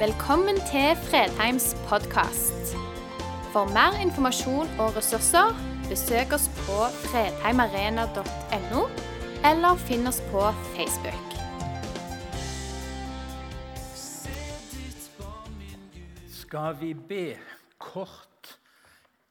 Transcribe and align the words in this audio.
Velkommen 0.00 0.56
til 0.56 0.96
Fredheims 0.96 1.74
podkast. 1.88 2.70
For 3.52 3.68
mer 3.68 3.98
informasjon 4.00 4.70
og 4.80 4.96
ressurser, 4.96 5.52
besøk 5.90 6.32
oss 6.32 6.46
på 6.62 6.78
fredheimarena.no, 7.02 8.86
eller 9.50 9.82
finn 9.84 10.08
oss 10.08 10.22
på 10.30 10.46
Facebook. 10.72 11.36
Skal 16.32 16.80
vi 16.80 16.94
be 17.12 17.36
kort, 17.76 18.56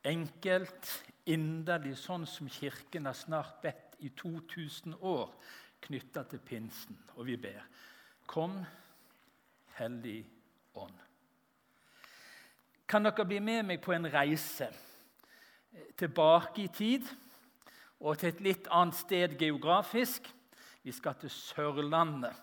enkelt, 0.06 0.96
inderlig, 1.26 1.98
sånn 1.98 2.30
som 2.30 2.46
Kirken 2.46 3.10
har 3.10 3.18
snart 3.18 3.58
bedt 3.66 3.98
i 4.06 4.14
2000 4.14 5.02
år, 5.02 5.32
knytta 5.82 6.30
til 6.30 6.46
pinsen? 6.46 7.08
Og 7.18 7.26
vi 7.34 7.42
ber. 7.42 7.64
Kom, 8.30 8.62
Hellig 9.80 10.20
Ånd. 10.74 11.00
Kan 12.90 13.06
dere 13.06 13.26
bli 13.26 13.40
med 13.40 13.66
meg 13.70 13.82
på 13.82 13.94
en 13.94 14.10
reise 14.10 14.70
tilbake 16.00 16.64
i 16.66 16.70
tid 16.74 17.06
og 18.00 18.18
til 18.18 18.32
et 18.32 18.44
litt 18.44 18.70
annet 18.74 18.98
sted 18.98 19.36
geografisk? 19.40 20.30
Vi 20.82 20.94
skal 20.96 21.18
til 21.20 21.32
Sørlandet. 21.34 22.34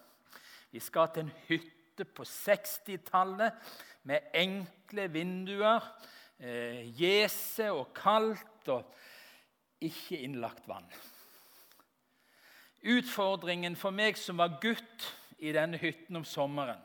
Vi 0.71 0.81
skal 0.81 1.09
til 1.13 1.27
en 1.27 1.33
hytte 1.49 2.05
på 2.05 2.27
60-tallet 2.29 3.57
med 4.07 4.31
enkle 4.37 5.09
vinduer, 5.11 5.83
eh, 6.39 6.85
gjese 6.95 7.71
og 7.73 7.95
kaldt 7.97 8.69
og 8.71 8.85
ikke 9.83 10.21
innlagt 10.23 10.69
vann. 10.69 10.87
Utfordringen 12.87 13.75
for 13.77 13.91
meg 13.91 14.19
som 14.21 14.39
var 14.39 14.61
gutt 14.63 15.09
i 15.43 15.51
denne 15.57 15.81
hytten 15.81 16.21
om 16.21 16.25
sommeren, 16.25 16.79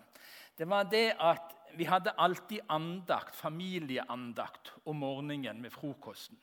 det 0.61 0.67
var 0.69 0.83
det 0.83 1.15
at 1.17 1.55
vi 1.73 1.87
hadde 1.89 2.11
alltid 2.17 2.59
andakt, 2.69 3.35
familieandakt 3.35 4.73
om 4.85 4.95
morgenen 5.01 5.61
med 5.61 5.73
frokosten. 5.73 6.37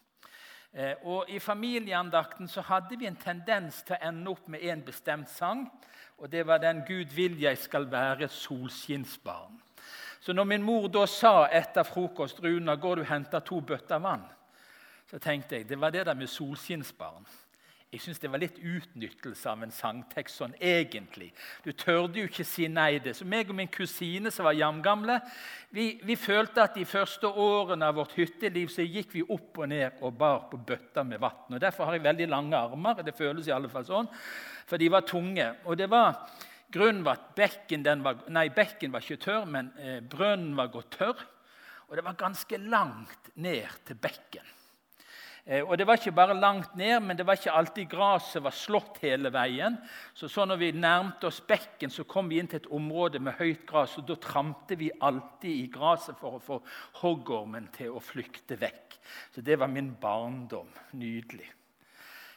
Eh, 0.73 0.97
og 1.07 1.31
I 1.31 1.39
familieandakten 1.39 2.49
så 2.51 2.65
hadde 2.67 2.99
vi 2.99 3.07
en 3.07 3.17
tendens 3.17 3.79
til 3.87 3.95
å 3.95 4.09
ende 4.09 4.33
opp 4.33 4.49
med 4.51 4.65
en 4.67 4.83
bestemt 4.83 5.31
sang. 5.31 5.69
Og 6.19 6.33
det 6.33 6.47
var 6.47 6.59
den 6.59 6.83
'Gud 6.83 7.15
vil 7.15 7.39
jeg 7.41 7.59
skal 7.59 7.87
være 7.91 8.29
solskinnsbarn'. 8.29 9.63
Så 10.21 10.33
når 10.33 10.45
min 10.45 10.63
mor 10.63 10.89
da 10.89 11.07
sa 11.07 11.47
etter 11.47 11.83
frokost 11.83 12.41
'Runa, 12.43 12.75
går 12.75 12.95
du 12.95 13.01
og 13.01 13.09
henter 13.09 13.41
to 13.41 13.61
bøtter 13.61 13.99
vann', 13.99 14.33
så 15.07 15.19
tenkte 15.19 15.57
jeg 15.57 15.69
det 15.69 15.81
var 15.81 15.91
det 15.91 16.07
der 16.07 16.15
med 16.15 16.27
solskinnsbarn. 16.27 17.27
Jeg 17.89 18.03
syns 18.05 18.19
det 18.21 18.29
var 18.29 18.41
litt 18.43 18.59
utnyttelse 18.61 19.49
av 19.49 19.63
en 19.65 19.71
sangtekst 19.73 20.43
sånn 20.43 20.53
egentlig. 20.61 21.31
Du 21.65 21.71
tørde 21.73 22.21
jo 22.21 22.29
ikke 22.29 22.45
si 22.45 22.67
nei. 22.69 22.99
det. 23.01 23.15
Så 23.17 23.25
meg 23.25 23.49
og 23.49 23.57
min 23.57 23.71
kusine 23.73 24.29
som 24.35 24.45
var 24.45 24.59
jamgamle, 24.59 25.17
vi, 25.73 25.95
vi 26.05 26.17
følte 26.21 26.67
at 26.67 26.77
de 26.77 26.85
første 26.85 27.31
årene 27.33 27.89
av 27.89 27.97
vårt 27.97 28.13
hytteliv 28.19 28.69
så 28.75 28.85
gikk 28.85 29.17
vi 29.17 29.25
opp 29.25 29.63
og 29.63 29.71
ned 29.73 30.05
og 30.05 30.19
bar 30.21 30.51
på 30.51 30.61
bøtter 30.69 31.09
med 31.09 31.23
vann. 31.23 31.57
Derfor 31.57 31.89
har 31.89 31.97
jeg 31.97 32.05
veldig 32.05 32.29
lange 32.29 32.61
armer. 32.61 33.01
Det 33.01 33.17
føles 33.17 33.49
i 33.49 33.57
alle 33.57 33.73
fall 33.73 33.89
sånn, 33.89 34.13
for 34.69 34.77
de 34.77 34.93
var 34.93 35.09
tunge. 35.09 35.49
Og 35.65 35.81
det 35.81 35.89
var 35.89 36.21
Grunnen 36.69 37.01
var 37.01 37.17
at 37.17 37.31
bekken, 37.33 37.87
var, 38.05 38.27
nei, 38.29 38.51
bekken 38.53 38.93
var 38.93 39.01
ikke 39.01 39.23
tørr, 39.23 39.47
men 39.49 39.71
eh, 39.81 40.03
brønnen 40.05 40.53
var 40.59 40.69
gått 40.69 40.99
tørr. 40.99 41.23
Og 41.89 41.97
det 41.97 42.05
var 42.05 42.19
ganske 42.21 42.59
langt 42.61 43.31
ned 43.41 43.79
til 43.89 43.97
bekken. 43.97 44.45
Eh, 45.49 45.65
og 45.65 45.79
Det 45.79 45.87
var 45.87 45.97
ikke 45.97 46.13
bare 46.13 46.37
langt 46.37 46.77
ned, 46.77 47.01
men 47.01 47.17
det 47.17 47.27
var 47.27 47.39
ikke 47.39 47.55
alltid 47.57 47.89
gresset 47.89 48.43
var 48.45 48.53
slått 48.53 48.99
hele 49.01 49.33
veien. 49.33 49.79
Så, 50.15 50.29
så 50.29 50.45
når 50.45 50.61
vi 50.61 50.73
nærmte 50.77 51.31
oss 51.31 51.41
bekken, 51.41 51.91
så 51.91 52.05
kom 52.05 52.29
vi 52.29 52.39
inn 52.39 52.51
til 52.51 52.61
et 52.61 52.71
område 52.71 53.19
med 53.19 53.39
høyt 53.41 53.65
gress. 53.67 53.97
Og 53.97 54.05
da 54.11 54.19
trampte 54.21 54.77
vi 54.77 54.91
alltid 55.01 55.55
i 55.55 55.71
gresset 55.73 56.21
for 56.21 56.37
å 56.37 56.43
få 56.45 56.61
hoggormen 57.01 57.71
til 57.73 57.97
å 57.97 58.05
flykte 58.05 58.61
vekk. 58.61 58.99
Så 59.33 59.41
det 59.41 59.57
var 59.57 59.73
min 59.73 59.95
barndom. 60.01 60.69
Nydelig. 60.93 61.49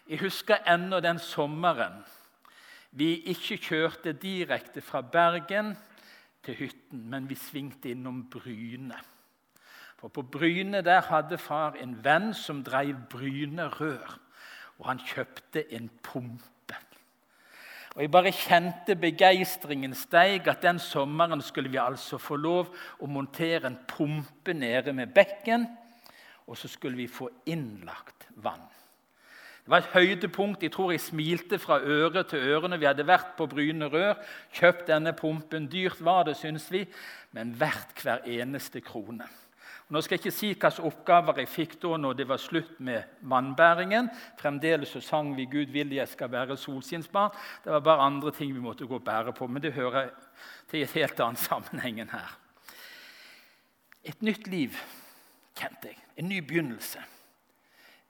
Jeg 0.08 0.24
husker 0.24 0.64
ennå 0.68 1.00
den 1.04 1.20
sommeren 1.20 2.02
vi 2.92 3.14
ikke 3.32 3.56
kjørte 3.56 4.12
direkte 4.20 4.82
fra 4.84 5.00
Bergen 5.02 5.76
til 6.44 6.58
hytten, 6.60 7.06
men 7.08 7.30
vi 7.30 7.38
svingte 7.40 7.94
innom 7.94 8.26
Bryne. 8.32 8.98
For 10.02 10.10
på 10.10 10.24
Bryne 10.34 10.82
der 10.82 11.04
hadde 11.12 11.38
far 11.38 11.76
en 11.78 11.94
venn 12.04 12.32
som 12.34 12.64
drev 12.66 12.96
Bryne 13.10 13.68
Rør. 13.70 14.18
Og 14.80 14.88
han 14.90 15.02
kjøpte 15.06 15.62
en 15.78 15.92
pumpe. 16.04 16.78
Og 17.96 18.02
Jeg 18.02 18.12
bare 18.12 18.32
kjente 18.32 18.96
begeistringen 18.96 19.94
steig 19.94 20.48
at 20.48 20.64
den 20.64 20.80
sommeren 20.80 21.42
skulle 21.42 21.70
vi 21.70 21.78
altså 21.78 22.18
få 22.18 22.40
lov 22.40 22.72
å 23.00 23.10
montere 23.12 23.68
en 23.68 23.78
pumpe 23.88 24.56
nede 24.58 24.94
med 24.96 25.12
bekken, 25.14 25.68
og 26.48 26.58
så 26.58 26.72
skulle 26.72 26.98
vi 26.98 27.08
få 27.12 27.30
innlagt 27.46 28.30
vann. 28.42 28.64
Det 29.62 29.70
var 29.70 29.84
et 29.84 29.94
høydepunkt. 29.94 30.64
Jeg 30.64 30.72
tror 30.74 30.92
jeg 30.92 31.04
smilte 31.04 31.60
fra 31.62 31.78
øre 31.84 32.24
til 32.24 32.40
øre 32.40 32.72
når 32.72 32.82
vi 32.82 32.90
hadde 32.90 33.06
vært 33.06 33.36
på 33.38 33.46
Bryne 33.52 33.92
Rør. 33.92 34.18
Kjøpt 34.58 34.88
denne 34.90 35.14
pumpen. 35.14 35.70
Dyrt 35.70 36.02
var 36.02 36.26
det, 36.26 36.40
syns 36.40 36.72
vi, 36.74 36.88
men 37.38 37.54
verdt 37.60 38.02
hver 38.02 38.26
eneste 38.26 38.82
krone. 38.82 39.30
Nå 39.92 40.00
skal 40.00 40.16
jeg 40.16 40.22
ikke 40.22 40.32
si 40.32 40.50
hvilke 40.54 40.86
oppgaver 40.88 41.42
jeg 41.42 41.50
fikk 41.52 41.74
da 41.84 41.98
når 42.00 42.14
det 42.16 42.26
var 42.30 42.40
slutt 42.40 42.78
med 42.80 43.18
vannbæringen. 43.28 44.08
Fremdeles 44.40 44.94
så 44.96 45.02
sang 45.04 45.34
vi 45.36 45.46
'Gud 45.46 45.74
vil 45.74 45.92
jeg 45.92 46.08
skal 46.08 46.32
være 46.32 46.56
solskinnsbarn'. 46.58 47.36
Det 47.64 47.74
var 47.74 47.80
bare 47.80 48.06
andre 48.08 48.32
ting 48.32 48.54
vi 48.54 48.64
måtte 48.64 48.88
gå 48.88 48.96
og 48.96 49.04
bære 49.04 49.34
på, 49.34 49.48
men 49.48 49.62
det 49.62 49.74
hører 49.74 50.10
til 50.70 50.82
et 50.82 50.92
helt 50.92 51.20
annet 51.20 51.40
sammenheng 51.40 52.10
her. 52.12 52.38
Et 54.04 54.22
nytt 54.22 54.48
liv, 54.48 54.80
kjente 55.56 55.88
jeg. 55.88 55.98
En 56.18 56.30
ny 56.30 56.40
begynnelse. 56.40 57.00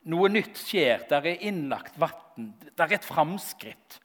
Noe 0.04 0.30
nytt 0.30 0.58
skjer. 0.58 1.08
Der 1.10 1.26
er 1.26 1.42
innlagt 1.42 2.00
vann. 2.00 2.54
Der 2.78 2.86
er 2.86 2.94
et 2.94 3.06
framskritt. 3.06 4.00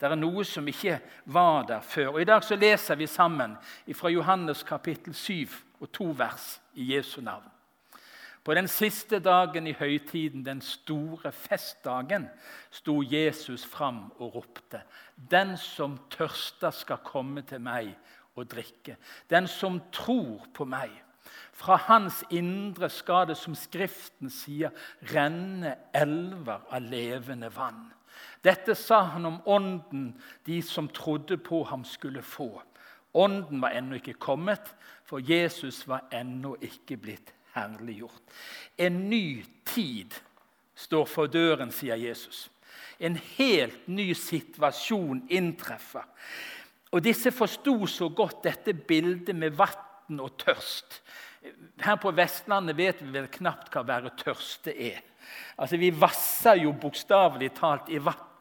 Det 0.00 0.10
er 0.10 0.14
noe 0.14 0.44
som 0.44 0.68
ikke 0.68 1.00
var 1.24 1.64
der 1.64 1.80
før. 1.80 2.12
Og 2.12 2.20
I 2.20 2.24
dag 2.24 2.44
så 2.44 2.56
leser 2.56 2.94
vi 2.94 3.06
sammen 3.06 3.56
fra 3.94 4.08
Johannes 4.08 4.62
kapittel 4.62 5.14
7 5.14 5.71
og 5.82 5.90
to 5.92 6.12
vers 6.16 6.60
i 6.78 6.94
Jesu 6.94 7.20
navn. 7.20 7.48
På 8.44 8.54
den 8.54 8.66
siste 8.68 9.20
dagen 9.22 9.66
i 9.66 9.74
høytiden, 9.78 10.42
den 10.46 10.60
store 10.60 11.30
festdagen, 11.32 12.26
sto 12.70 12.96
Jesus 13.02 13.66
fram 13.66 14.10
og 14.18 14.34
ropte.: 14.34 14.82
Den 15.30 15.56
som 15.56 15.98
tørster, 16.10 16.70
skal 16.70 16.96
komme 17.04 17.42
til 17.42 17.60
meg 17.60 17.94
og 18.34 18.50
drikke. 18.50 18.96
Den 19.30 19.46
som 19.46 19.80
tror 19.92 20.46
på 20.54 20.64
meg. 20.64 20.90
Fra 21.52 21.76
hans 21.76 22.24
indre 22.30 22.88
skal 22.90 23.28
det, 23.28 23.36
som 23.36 23.54
Skriften 23.54 24.30
sier, 24.30 24.72
renne 25.14 25.76
elver 25.94 26.66
av 26.70 26.82
levende 26.82 27.50
vann. 27.54 27.92
Dette 28.42 28.74
sa 28.74 29.02
han 29.14 29.26
om 29.26 29.40
ånden 29.46 30.08
de 30.46 30.58
som 30.62 30.88
trodde 30.88 31.36
på 31.38 31.62
ham, 31.64 31.84
skulle 31.84 32.22
få. 32.22 32.62
Ånden 33.14 33.60
var 33.60 33.76
ennå 33.76 34.00
ikke 34.00 34.18
kommet, 34.18 34.74
for 35.12 35.20
Jesus 35.20 35.82
var 35.84 36.06
ennå 36.08 36.54
ikke 36.64 36.96
blitt 36.96 37.34
herliggjort. 37.52 38.30
En 38.80 39.10
ny 39.10 39.42
tid 39.68 40.14
står 40.72 41.04
for 41.04 41.28
døren, 41.28 41.68
sier 41.68 42.00
Jesus. 42.00 42.46
En 42.96 43.18
helt 43.36 43.90
ny 43.92 44.14
situasjon 44.16 45.26
inntreffer. 45.28 46.08
Og 46.96 47.04
Disse 47.04 47.28
forsto 47.28 47.74
så 47.92 48.08
godt 48.08 48.40
dette 48.48 48.72
bildet 48.72 49.36
med 49.36 49.52
vann 49.58 50.16
og 50.16 50.32
tørst. 50.40 51.02
Her 51.84 52.00
på 52.00 52.14
Vestlandet 52.16 52.80
vet 52.80 53.04
vi 53.04 53.12
vel 53.12 53.28
knapt 53.36 53.68
hva 53.68 53.84
være 53.84 54.14
tørste 54.16 54.72
er. 54.72 55.04
Altså, 55.60 55.76
Vi 55.76 55.92
vasser 55.92 56.64
jo 56.64 56.72
bokstavelig 56.72 57.52
talt 57.60 57.92
i 57.92 58.00
vann 58.00 58.31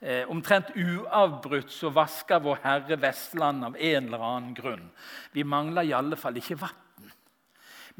Eh, 0.00 0.28
omtrent 0.28 0.72
uavbrutt 0.76 1.72
så 1.72 1.90
vasker 1.94 2.42
Vår 2.44 2.60
Herre 2.64 2.96
Vestland 3.00 3.64
av 3.64 3.76
en 3.76 4.06
eller 4.06 4.24
annen 4.24 4.54
grunn. 4.56 4.86
Vi 5.32 5.44
mangler 5.44 5.88
i 5.88 5.96
alle 5.96 6.18
fall 6.20 6.38
ikke 6.40 6.58
vann. 6.60 7.10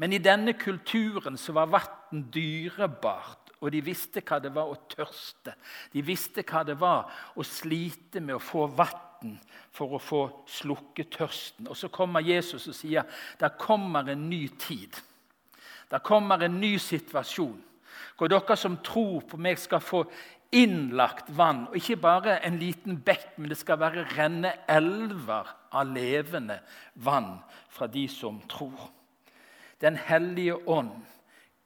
Men 0.01 0.13
i 0.13 0.21
denne 0.23 0.53
kulturen 0.57 1.37
så 1.37 1.53
var 1.53 1.69
vann 1.69 2.23
dyrebart, 2.33 3.51
og 3.61 3.69
de 3.73 3.83
visste 3.85 4.23
hva 4.25 4.39
det 4.41 4.53
var 4.55 4.71
å 4.71 4.79
tørste. 4.89 5.53
De 5.93 6.01
visste 6.01 6.41
hva 6.47 6.63
det 6.65 6.79
var 6.81 7.11
å 7.37 7.45
slite 7.45 8.21
med 8.21 8.39
å 8.39 8.41
få 8.41 8.65
vann 8.73 9.35
for 9.69 9.93
å 9.93 10.01
få 10.01 10.21
slukket 10.49 11.13
tørsten. 11.19 11.69
Og 11.69 11.77
så 11.77 11.91
kommer 11.93 12.25
Jesus 12.25 12.65
og 12.71 12.75
sier 12.75 13.05
der 13.37 13.53
kommer 13.61 14.09
en 14.09 14.25
ny 14.29 14.47
tid. 14.57 14.97
Der 15.91 16.01
kommer 16.01 16.41
en 16.41 16.57
ny 16.61 16.77
situasjon 16.81 17.59
hvor 18.17 18.29
dere 18.29 18.55
som 18.57 18.75
tror 18.85 19.23
på 19.25 19.37
meg, 19.41 19.57
skal 19.57 19.81
få 19.81 20.03
innlagt 20.51 21.31
vann. 21.37 21.67
Og 21.69 21.77
ikke 21.79 21.99
bare 22.01 22.39
en 22.45 22.59
liten 22.61 22.99
bekk, 23.05 23.37
men 23.37 23.51
det 23.51 23.59
skal 23.59 23.79
være 23.81 24.07
renne 24.15 24.53
elver 24.69 25.53
av 25.71 25.93
levende 25.95 26.59
vann 26.95 27.37
fra 27.71 27.87
de 27.87 28.07
som 28.11 28.41
tror. 28.51 28.89
Den 29.81 29.95
hellige 29.97 30.59
ånd, 30.69 30.99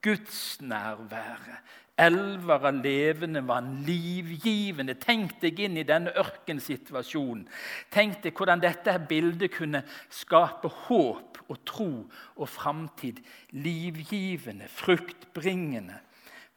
Guds 0.06 0.62
nærvære, 0.62 1.60
Elver 1.96 2.66
av 2.68 2.82
levende 2.84 3.40
vann, 3.48 3.70
livgivende. 3.88 4.98
Tenk 5.00 5.38
deg 5.40 5.62
inn 5.64 5.78
i 5.80 5.86
denne 5.88 6.12
ørkensituasjonen. 6.20 7.46
Tenk 7.94 8.20
deg 8.26 8.36
hvordan 8.36 8.60
dette 8.60 8.98
bildet 9.08 9.54
kunne 9.56 9.80
skape 10.12 10.68
håp 10.90 11.40
og 11.48 11.62
tro 11.64 11.90
og 12.36 12.50
framtid. 12.52 13.22
Livgivende, 13.56 14.68
fruktbringende, 14.68 16.02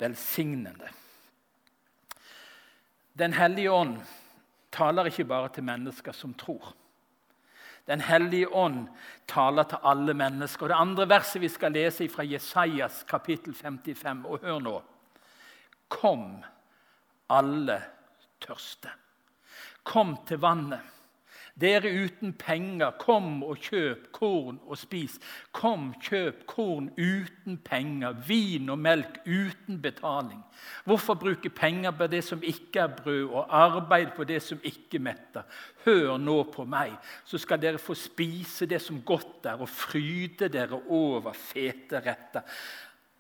velsignende. 0.03 0.91
Den 3.19 3.33
hellige 3.35 3.71
ånd 3.73 3.97
taler 4.73 5.09
ikke 5.11 5.27
bare 5.27 5.49
til 5.55 5.67
mennesker 5.67 6.15
som 6.15 6.35
tror. 6.39 6.75
Den 7.89 8.01
hellige 8.05 8.51
ånd 8.53 8.85
taler 9.27 9.65
til 9.65 9.81
alle 9.83 10.15
mennesker. 10.15 10.67
Og 10.67 10.69
Det 10.69 10.77
andre 10.77 11.09
verset 11.09 11.43
vi 11.43 11.49
skal 11.49 11.73
lese 11.73 12.09
fra 12.13 12.23
Jesajas 12.23 13.05
kapittel 13.09 13.55
55. 13.55 14.27
Og 14.27 14.39
hør 14.43 14.61
nå. 14.61 14.83
Kom, 15.89 16.45
alle 17.31 17.81
tørste. 18.41 18.93
Kom 19.83 20.19
til 20.29 20.39
vannet. 20.39 20.81
Dere 21.59 21.91
uten 22.05 22.33
penger, 22.39 22.93
kom 23.01 23.41
og 23.43 23.59
kjøp 23.67 24.05
korn 24.15 24.61
og 24.63 24.79
spis. 24.79 25.17
Kom, 25.51 25.89
kjøp 26.03 26.45
korn 26.47 26.93
uten 26.95 27.57
penger, 27.67 28.15
vin 28.29 28.71
og 28.71 28.79
melk 28.79 29.19
uten 29.27 29.81
betaling. 29.83 30.45
Hvorfor 30.87 31.19
bruke 31.19 31.51
penger 31.51 31.97
på 31.99 32.07
det 32.07 32.23
som 32.27 32.45
ikke 32.47 32.85
er 32.85 32.95
brød, 33.01 33.25
og 33.33 33.57
arbeid 33.59 34.15
på 34.15 34.27
det 34.29 34.39
som 34.45 34.63
ikke 34.63 35.03
metter? 35.03 35.49
Hør 35.87 36.15
nå 36.23 36.37
på 36.55 36.67
meg, 36.69 36.95
så 37.27 37.41
skal 37.43 37.63
dere 37.63 37.83
få 37.83 37.97
spise 37.99 38.69
det 38.71 38.81
som 38.85 39.03
godt 39.03 39.51
er, 39.51 39.59
og 39.59 39.69
fryde 39.69 40.51
dere 40.53 40.79
over 40.87 41.35
fete 41.35 42.05
retter. 42.07 42.47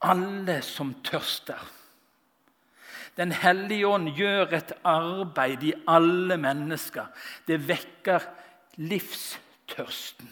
Alle 0.06 0.60
som 0.62 0.94
tørster. 1.02 1.77
Den 3.18 3.32
hellige 3.34 3.86
ånd 3.86 4.12
gjør 4.14 4.52
et 4.54 4.72
arbeid 4.86 5.64
i 5.66 5.74
alle 5.90 6.36
mennesker. 6.38 7.08
Det 7.48 7.58
vekker 7.68 8.26
livstørsten. 8.78 10.30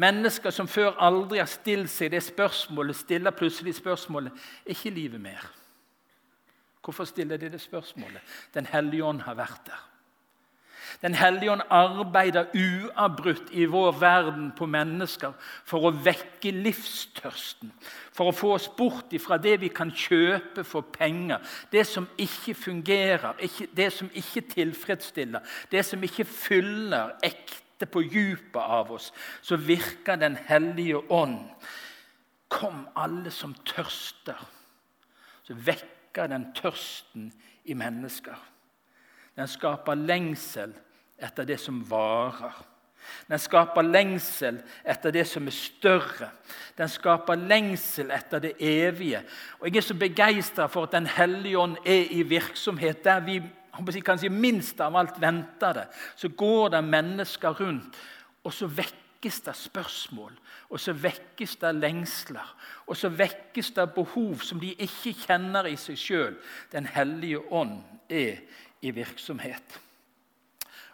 Mennesker 0.00 0.54
som 0.54 0.68
før 0.70 0.96
aldri 1.02 1.40
har 1.42 1.50
stilt 1.50 1.90
seg 1.92 2.14
det 2.14 2.22
spørsmålet, 2.24 2.96
stiller 2.96 3.34
plutselig 3.36 3.74
spørsmålet 3.76 4.32
er 4.32 4.72
ikke 4.72 4.94
livet 4.94 5.20
mer. 5.20 5.42
Hvorfor 6.80 7.04
stiller 7.04 7.36
de 7.36 7.50
det 7.52 7.60
spørsmålet? 7.60 8.22
Den 8.54 8.66
hellige 8.70 9.04
ånd 9.04 9.20
har 9.26 9.36
vært 9.36 9.66
der. 9.66 9.89
Den 11.02 11.14
hellige 11.14 11.52
ånd 11.52 11.62
arbeider 11.70 12.50
uavbrutt 12.54 13.50
i 13.52 13.64
vår 13.64 13.92
verden 14.00 14.50
på 14.56 14.66
mennesker 14.66 15.32
for 15.64 15.86
å 15.86 15.92
vekke 16.04 16.52
livstørsten. 16.54 17.72
For 18.12 18.30
å 18.30 18.36
få 18.36 18.52
oss 18.56 18.68
bort 18.76 19.12
ifra 19.16 19.38
det 19.40 19.56
vi 19.62 19.70
kan 19.72 19.92
kjøpe 19.94 20.64
for 20.66 20.86
penger, 20.92 21.40
det 21.72 21.86
som 21.88 22.08
ikke 22.18 22.54
fungerer, 22.58 23.38
det 23.76 23.90
som 23.94 24.10
ikke 24.14 24.44
tilfredsstiller, 24.54 25.46
det 25.70 25.84
som 25.86 26.02
ikke 26.04 26.26
fyller 26.28 27.14
ekte 27.22 27.88
på 27.88 28.02
dypet 28.10 28.60
av 28.60 28.92
oss. 28.92 29.12
Så 29.42 29.56
virker 29.56 30.16
Den 30.20 30.36
hellige 30.36 31.00
ånd. 31.10 31.38
Kom, 32.50 32.88
alle 32.96 33.30
som 33.30 33.54
tørster. 33.64 34.38
Så 35.46 35.54
vekker 35.54 36.26
den 36.26 36.50
tørsten 36.54 37.30
i 37.64 37.74
mennesker. 37.74 38.36
Den 39.40 39.48
skaper 39.48 39.96
lengsel 39.96 40.74
etter 41.16 41.46
det 41.48 41.56
som 41.60 41.78
varer. 41.88 42.58
Den 43.28 43.40
skaper 43.40 43.86
lengsel 43.86 44.58
etter 44.84 45.14
det 45.14 45.24
som 45.28 45.46
er 45.48 45.56
større. 45.56 46.28
Den 46.76 46.90
skaper 46.92 47.40
lengsel 47.40 48.12
etter 48.12 48.42
det 48.44 48.52
evige. 48.60 49.22
Og 49.60 49.70
Jeg 49.70 49.76
er 49.76 49.86
så 49.86 49.94
begeistra 49.94 50.66
for 50.66 50.82
at 50.84 50.92
Den 50.92 51.06
hellige 51.06 51.58
ånd 51.58 51.76
er 51.86 52.04
i 52.10 52.22
virksomhet 52.22 53.04
der 53.04 53.20
vi 53.20 53.40
kanskje 54.04 54.28
minst 54.28 54.80
av 54.80 54.96
alt 54.96 55.20
venter 55.20 55.72
det. 55.72 55.86
Så 56.16 56.28
går 56.28 56.68
det 56.68 56.84
mennesker 56.84 57.50
rundt, 57.60 57.96
og 58.44 58.52
så 58.52 58.66
vekkes 58.66 59.40
det 59.40 59.56
spørsmål. 59.56 60.32
Og 60.68 60.80
så 60.80 60.92
vekkes 60.92 61.56
det 61.56 61.74
lengsler. 61.74 62.56
Og 62.86 62.96
så 62.96 63.08
vekkes 63.08 63.70
det 63.70 63.92
behov 63.94 64.40
som 64.44 64.60
de 64.60 64.74
ikke 64.74 65.14
kjenner 65.26 65.64
i 65.64 65.76
seg 65.76 65.96
sjøl. 65.96 66.36
Den 66.72 66.86
hellige 66.86 67.40
ånd 67.52 67.80
er 68.10 68.36
i 68.80 68.90
virksomhet. 68.90 69.80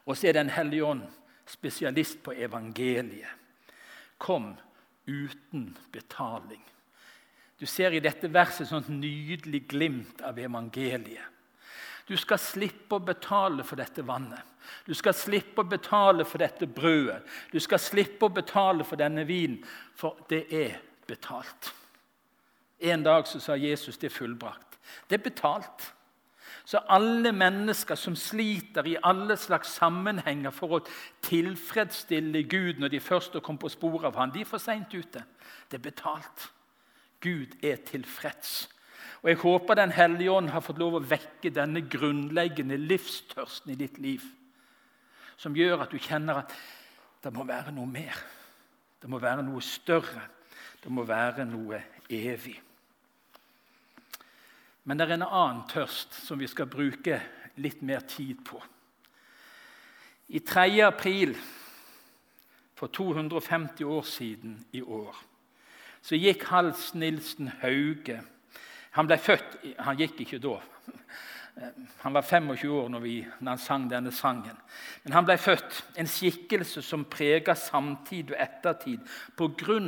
Og 0.06 0.16
så 0.16 0.28
er 0.28 0.32
Den 0.32 0.50
hellige 0.50 0.84
ånd 0.84 1.02
spesialist 1.46 2.22
på 2.22 2.32
evangeliet. 2.32 3.30
Kom 4.18 4.54
uten 5.06 5.76
betaling. 5.92 6.62
Du 7.60 7.66
ser 7.66 7.90
i 7.90 8.00
dette 8.00 8.28
verset 8.32 8.72
et 8.72 8.88
nydelig 8.88 9.62
glimt 9.68 10.20
av 10.20 10.38
evangeliet. 10.38 11.24
Du 12.06 12.14
skal 12.16 12.38
slippe 12.38 12.98
å 12.98 13.02
betale 13.02 13.64
for 13.66 13.80
dette 13.80 14.04
vannet. 14.06 14.42
Du 14.86 14.94
skal 14.94 15.14
slippe 15.14 15.62
å 15.62 15.68
betale 15.68 16.24
for 16.24 16.38
dette 16.38 16.66
brødet. 16.66 17.24
Du 17.50 17.58
skal 17.60 17.82
slippe 17.82 18.28
å 18.28 18.34
betale 18.34 18.84
for 18.86 18.98
denne 19.00 19.24
vinen, 19.26 19.58
for 19.94 20.20
det 20.30 20.44
er 20.54 20.78
betalt. 21.06 21.72
En 22.78 23.02
dag 23.02 23.26
så 23.26 23.40
sa 23.40 23.56
Jesus 23.56 23.98
det 23.98 24.10
er 24.10 24.18
fullbrakt. 24.18 24.78
Det 25.08 25.18
er 25.18 25.24
betalt. 25.24 25.90
Så 26.66 26.80
alle 26.90 27.30
mennesker 27.32 27.94
som 27.94 28.16
sliter 28.18 28.86
i 28.90 28.96
alle 29.06 29.36
slags 29.38 29.76
sammenhenger 29.78 30.50
for 30.50 30.74
å 30.74 30.80
tilfredsstille 31.22 32.42
Gud 32.50 32.80
når 32.82 32.90
de 32.96 33.00
først 33.00 33.38
kom 33.46 33.58
på 33.58 33.70
sporet 33.70 34.08
av 34.08 34.18
ham, 34.18 34.32
de 34.34 34.42
er 34.42 34.48
for 34.50 34.58
seint 34.58 34.90
ute. 34.90 35.22
Det 35.70 35.78
er 35.78 35.84
betalt. 35.84 36.48
Gud 37.22 37.54
er 37.62 37.78
tilfreds. 37.86 38.66
Og 39.22 39.30
Jeg 39.30 39.38
håper 39.44 39.74
Den 39.74 39.94
hellige 39.94 40.30
ånd 40.30 40.50
har 40.50 40.60
fått 40.60 40.78
lov 40.78 40.98
å 40.98 41.04
vekke 41.06 41.54
denne 41.54 41.86
grunnleggende 41.86 42.76
livstørsten 42.76 43.72
i 43.72 43.78
ditt 43.78 43.98
liv, 43.98 44.22
som 45.36 45.54
gjør 45.56 45.86
at 45.86 45.94
du 45.94 45.98
kjenner 45.98 46.42
at 46.42 46.54
det 47.22 47.32
må 47.34 47.46
være 47.46 47.70
noe 47.74 47.86
mer. 47.86 48.18
Det 49.02 49.10
må 49.10 49.18
være 49.22 49.46
noe 49.46 49.62
større. 49.62 50.22
Det 50.82 50.90
må 50.90 51.06
være 51.06 51.44
noe 51.46 51.78
evig. 52.10 52.58
Men 54.86 54.98
det 54.98 55.08
er 55.08 55.16
en 55.16 55.26
annen 55.26 55.64
tørst 55.70 56.14
som 56.22 56.38
vi 56.38 56.46
skal 56.46 56.70
bruke 56.70 57.18
litt 57.58 57.82
mer 57.82 58.04
tid 58.06 58.38
på. 58.46 58.60
I 60.30 60.38
3. 60.46 60.66
april 60.86 61.34
for 62.76 62.86
250 62.94 63.82
år 63.84 64.06
siden 64.06 64.60
i 64.72 64.82
år 64.82 65.16
så 66.06 66.18
gikk 66.18 66.44
Hals 66.52 66.92
Nilsen 66.94 67.48
Hauge 67.62 68.20
Han 68.94 69.08
ble 69.08 69.16
født 69.18 69.56
Han 69.82 69.98
gikk 69.98 70.20
ikke 70.22 70.38
da. 70.42 70.54
Han 72.04 72.14
var 72.14 72.22
25 72.22 72.70
år 72.70 72.88
når, 72.92 73.00
vi, 73.00 73.14
når 73.40 73.54
han 73.54 73.60
sang 73.60 73.84
denne 73.90 74.12
sangen. 74.12 74.58
Men 75.04 75.14
han 75.16 75.24
ble 75.24 75.38
født, 75.40 75.78
en 75.96 76.10
skikkelse 76.10 76.82
som 76.84 77.06
prega 77.08 77.54
samtid 77.56 78.34
og 78.34 78.42
ettertid 78.44 79.00
pga. 79.38 79.78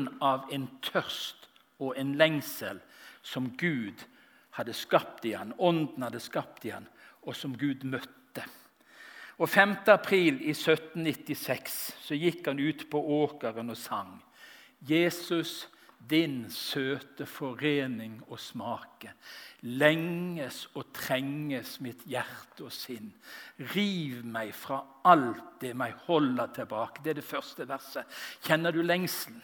en 0.51 0.69
tørst 0.83 1.49
og 1.79 1.93
en 1.97 2.15
lengsel 2.17 2.81
som 3.23 3.51
Gud 3.61 4.01
hadde 4.01 4.18
hadde 4.59 4.75
skapt 4.77 5.27
i 5.29 5.35
han, 5.39 5.55
ånden 5.59 6.05
hadde 6.07 6.21
skapt 6.23 6.67
i 6.67 6.75
han, 6.75 6.89
og 7.23 7.37
som 7.37 7.57
Gud 7.59 7.87
møtte. 7.89 8.45
Og 9.39 9.47
5. 9.47 9.77
april 9.95 10.41
i 10.43 10.51
1796 10.51 11.75
så 12.03 12.17
gikk 12.19 12.49
han 12.51 12.59
ut 12.59 12.89
på 12.91 13.03
åkeren 13.23 13.71
og 13.71 13.79
sang. 13.79 14.17
Jesus, 14.83 15.69
din 15.99 16.47
søte 16.51 17.27
forening 17.27 18.19
og 18.29 18.39
smake. 18.41 19.13
Lenges 19.63 20.65
og 20.79 20.91
trenges 20.95 21.77
mitt 21.83 22.05
hjerte 22.07 22.67
og 22.67 22.75
sinn. 22.75 23.11
Riv 23.75 24.25
meg 24.27 24.53
fra 24.55 24.81
alt 25.11 25.59
det 25.63 25.75
meg 25.79 25.95
holder 26.07 26.51
tilbake. 26.55 27.03
Det 27.03 27.15
er 27.15 27.21
det 27.21 27.27
første 27.27 27.67
verset. 27.69 28.19
Kjenner 28.47 28.75
du 28.75 28.83
lengselen? 28.83 29.43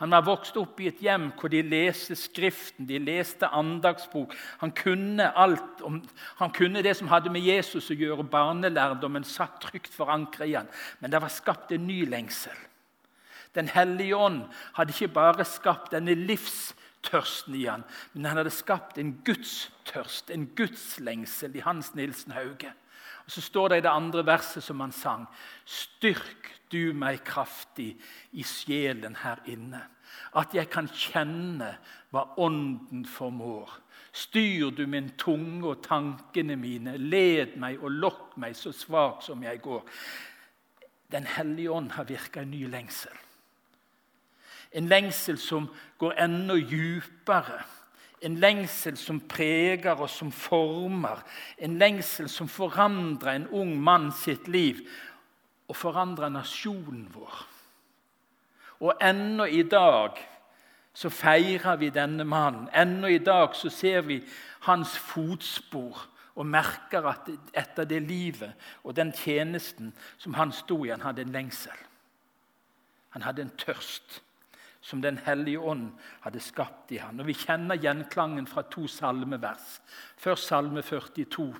Han 0.00 0.10
var 0.10 0.26
vokst 0.26 0.56
opp 0.60 0.80
i 0.80 0.88
et 0.90 1.00
hjem 1.02 1.30
hvor 1.38 1.52
de 1.52 1.62
leste 1.66 2.16
Skriften, 2.18 2.86
de 2.88 2.98
leste 3.02 3.48
andagsbok. 3.48 4.34
Han 4.60 4.74
kunne 4.76 5.30
alt 5.38 5.82
om, 5.86 6.00
han 6.40 6.52
kunne 6.54 6.82
det 6.84 6.96
som 6.98 7.10
hadde 7.12 7.32
med 7.32 7.44
Jesus 7.44 7.90
å 7.92 7.98
gjøre. 7.98 8.26
Barnelærdommen 8.28 9.26
satt 9.28 9.60
trygt 9.62 9.94
forankret 9.94 10.50
i 10.50 10.56
han. 10.58 10.70
Men 11.00 11.14
det 11.14 11.22
var 11.22 11.32
skapt 11.32 11.72
en 11.74 11.86
ny 11.86 12.02
lengsel. 12.08 12.56
Den 13.54 13.68
hellige 13.70 14.16
ånd 14.18 14.42
hadde 14.74 14.94
ikke 14.94 15.14
bare 15.14 15.46
skapt 15.46 15.92
denne 15.94 16.16
livstørsten 16.18 17.54
i 17.54 17.68
han, 17.68 17.84
men 18.12 18.26
han 18.26 18.40
hadde 18.40 18.50
skapt 18.50 18.98
en 18.98 19.12
gudstørst, 19.26 20.32
en 20.34 20.48
gudslengsel 20.58 21.54
i 21.54 21.62
Hans 21.62 21.92
Nilsen 21.94 22.34
Hauge. 22.34 22.72
Og 23.24 23.30
Så 23.30 23.40
står 23.40 23.68
det 23.68 23.76
i 23.76 23.80
det 23.80 23.90
andre 23.90 24.26
verset 24.26 24.62
som 24.62 24.80
han 24.80 24.92
sang.: 24.92 25.26
Styrk 25.64 26.60
du 26.72 26.92
meg 26.92 27.22
kraftig 27.24 27.94
i 28.32 28.42
sjelen 28.42 29.16
her 29.22 29.40
inne. 29.46 29.80
At 30.36 30.54
jeg 30.54 30.68
kan 30.70 30.88
kjenne 30.88 31.76
hva 32.10 32.26
Ånden 32.38 33.04
formår. 33.06 33.70
Styr 34.12 34.70
du 34.70 34.86
min 34.86 35.10
tunge 35.18 35.66
og 35.66 35.82
tankene 35.82 36.56
mine. 36.56 36.96
Led 36.98 37.56
meg 37.58 37.82
og 37.82 37.90
lokk 37.90 38.36
meg 38.38 38.54
så 38.56 38.72
svak 38.72 39.22
som 39.22 39.42
jeg 39.42 39.60
går. 39.62 39.82
Den 41.10 41.26
hellige 41.26 41.70
ånd 41.70 41.90
har 41.90 42.04
virka 42.04 42.42
en 42.42 42.50
ny 42.50 42.66
lengsel. 42.70 43.14
En 44.74 44.88
lengsel 44.90 45.38
som 45.38 45.68
går 45.98 46.14
enda 46.18 46.54
djupere 46.58 47.62
En 48.24 48.38
lengsel 48.40 48.96
som 48.96 49.20
preger 49.28 49.98
og 50.00 50.08
som 50.10 50.30
former. 50.32 51.20
En 51.58 51.78
lengsel 51.78 52.28
som 52.32 52.48
forandrer 52.48 53.34
en 53.34 53.48
ung 53.52 53.74
mann 53.80 54.10
sitt 54.16 54.48
liv 54.48 54.80
og 55.68 55.76
forandrer 55.76 56.32
nasjonen 56.32 57.08
vår. 57.12 57.42
Og 58.84 58.96
ennå 59.00 59.44
i 59.44 59.62
dag 59.62 60.18
så 60.94 61.10
feirer 61.10 61.76
vi 61.76 61.90
denne 61.90 62.24
mannen. 62.24 62.68
Ennå 62.74 63.10
i 63.12 63.18
dag 63.18 63.54
så 63.56 63.70
ser 63.70 64.00
vi 64.00 64.20
hans 64.68 64.96
fotspor 64.98 66.06
og 66.34 66.46
merker 66.46 67.06
at 67.06 67.28
etter 67.54 67.86
det 67.86 68.02
livet 68.02 68.52
og 68.82 68.96
den 68.96 69.12
tjenesten 69.12 69.92
som 70.18 70.34
han 70.34 70.52
sto 70.52 70.84
i, 70.84 70.90
han 70.90 71.04
hadde 71.04 71.22
en 71.22 71.34
lengsel. 71.34 71.76
Han 73.14 73.22
hadde 73.22 73.42
en 73.42 73.56
tørst 73.58 74.22
som 74.84 75.00
Den 75.00 75.18
hellige 75.24 75.60
ånd 75.60 75.92
hadde 76.20 76.40
skapt 76.44 76.92
i 76.92 77.00
han. 77.00 77.20
Og 77.20 77.26
Vi 77.26 77.36
kjenner 77.40 77.80
gjenklangen 77.80 78.46
fra 78.46 78.62
to 78.68 78.86
salmevers. 78.86 79.80
Først 80.20 80.50
salme 80.50 80.82
42. 80.82 81.54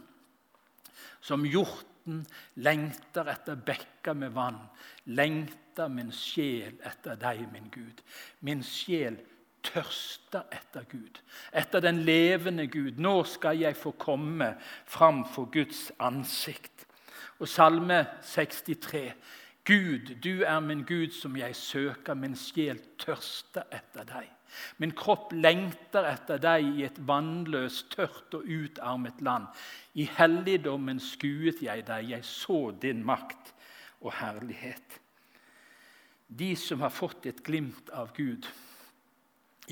Som 1.24 1.46
hjorten 1.48 2.20
lengter 2.60 3.30
etter 3.32 3.56
bekker 3.56 4.12
med 4.12 4.34
vann, 4.36 4.60
lengter 5.06 5.88
min 5.88 6.12
sjel 6.12 6.76
etter 6.84 7.16
deg, 7.16 7.46
min 7.52 7.70
Gud. 7.72 8.02
Min 8.44 8.60
sjel 8.62 9.16
tørster 9.64 10.44
etter 10.52 10.84
Gud, 10.90 11.22
etter 11.56 11.80
den 11.80 12.02
levende 12.04 12.66
Gud. 12.68 13.00
Nå 13.00 13.22
skal 13.24 13.56
jeg 13.62 13.78
få 13.80 13.94
komme 13.96 14.52
fram 14.84 15.24
for 15.24 15.48
Guds 15.48 15.88
ansikt. 15.96 16.84
Og 17.40 17.48
Salme 17.48 18.04
63. 18.22 19.14
Gud, 19.64 20.14
du 20.20 20.42
er 20.44 20.60
min 20.60 20.82
Gud 20.84 21.14
som 21.16 21.36
jeg 21.36 21.56
søker, 21.56 22.14
min 22.14 22.36
sjel 22.36 22.80
tørster 23.00 23.64
etter 23.72 24.04
deg. 24.08 24.28
Min 24.78 24.92
kropp 24.94 25.32
lengter 25.32 26.04
etter 26.06 26.38
deg 26.38 26.66
i 26.68 26.84
et 26.86 27.00
vannløst, 27.08 27.88
tørt 27.94 28.36
og 28.36 28.44
utarmet 28.44 29.22
land. 29.24 29.48
I 29.94 30.04
helligdommen 30.18 31.00
skuet 31.02 31.62
jeg 31.64 31.86
deg, 31.88 32.10
jeg 32.12 32.28
så 32.28 32.58
din 32.82 33.00
makt 33.06 33.54
og 34.04 34.12
herlighet. 34.20 35.00
De 36.28 36.52
som 36.58 36.84
har 36.84 36.92
fått 36.92 37.26
et 37.26 37.42
glimt 37.44 37.90
av 37.94 38.12
Gud, 38.16 38.46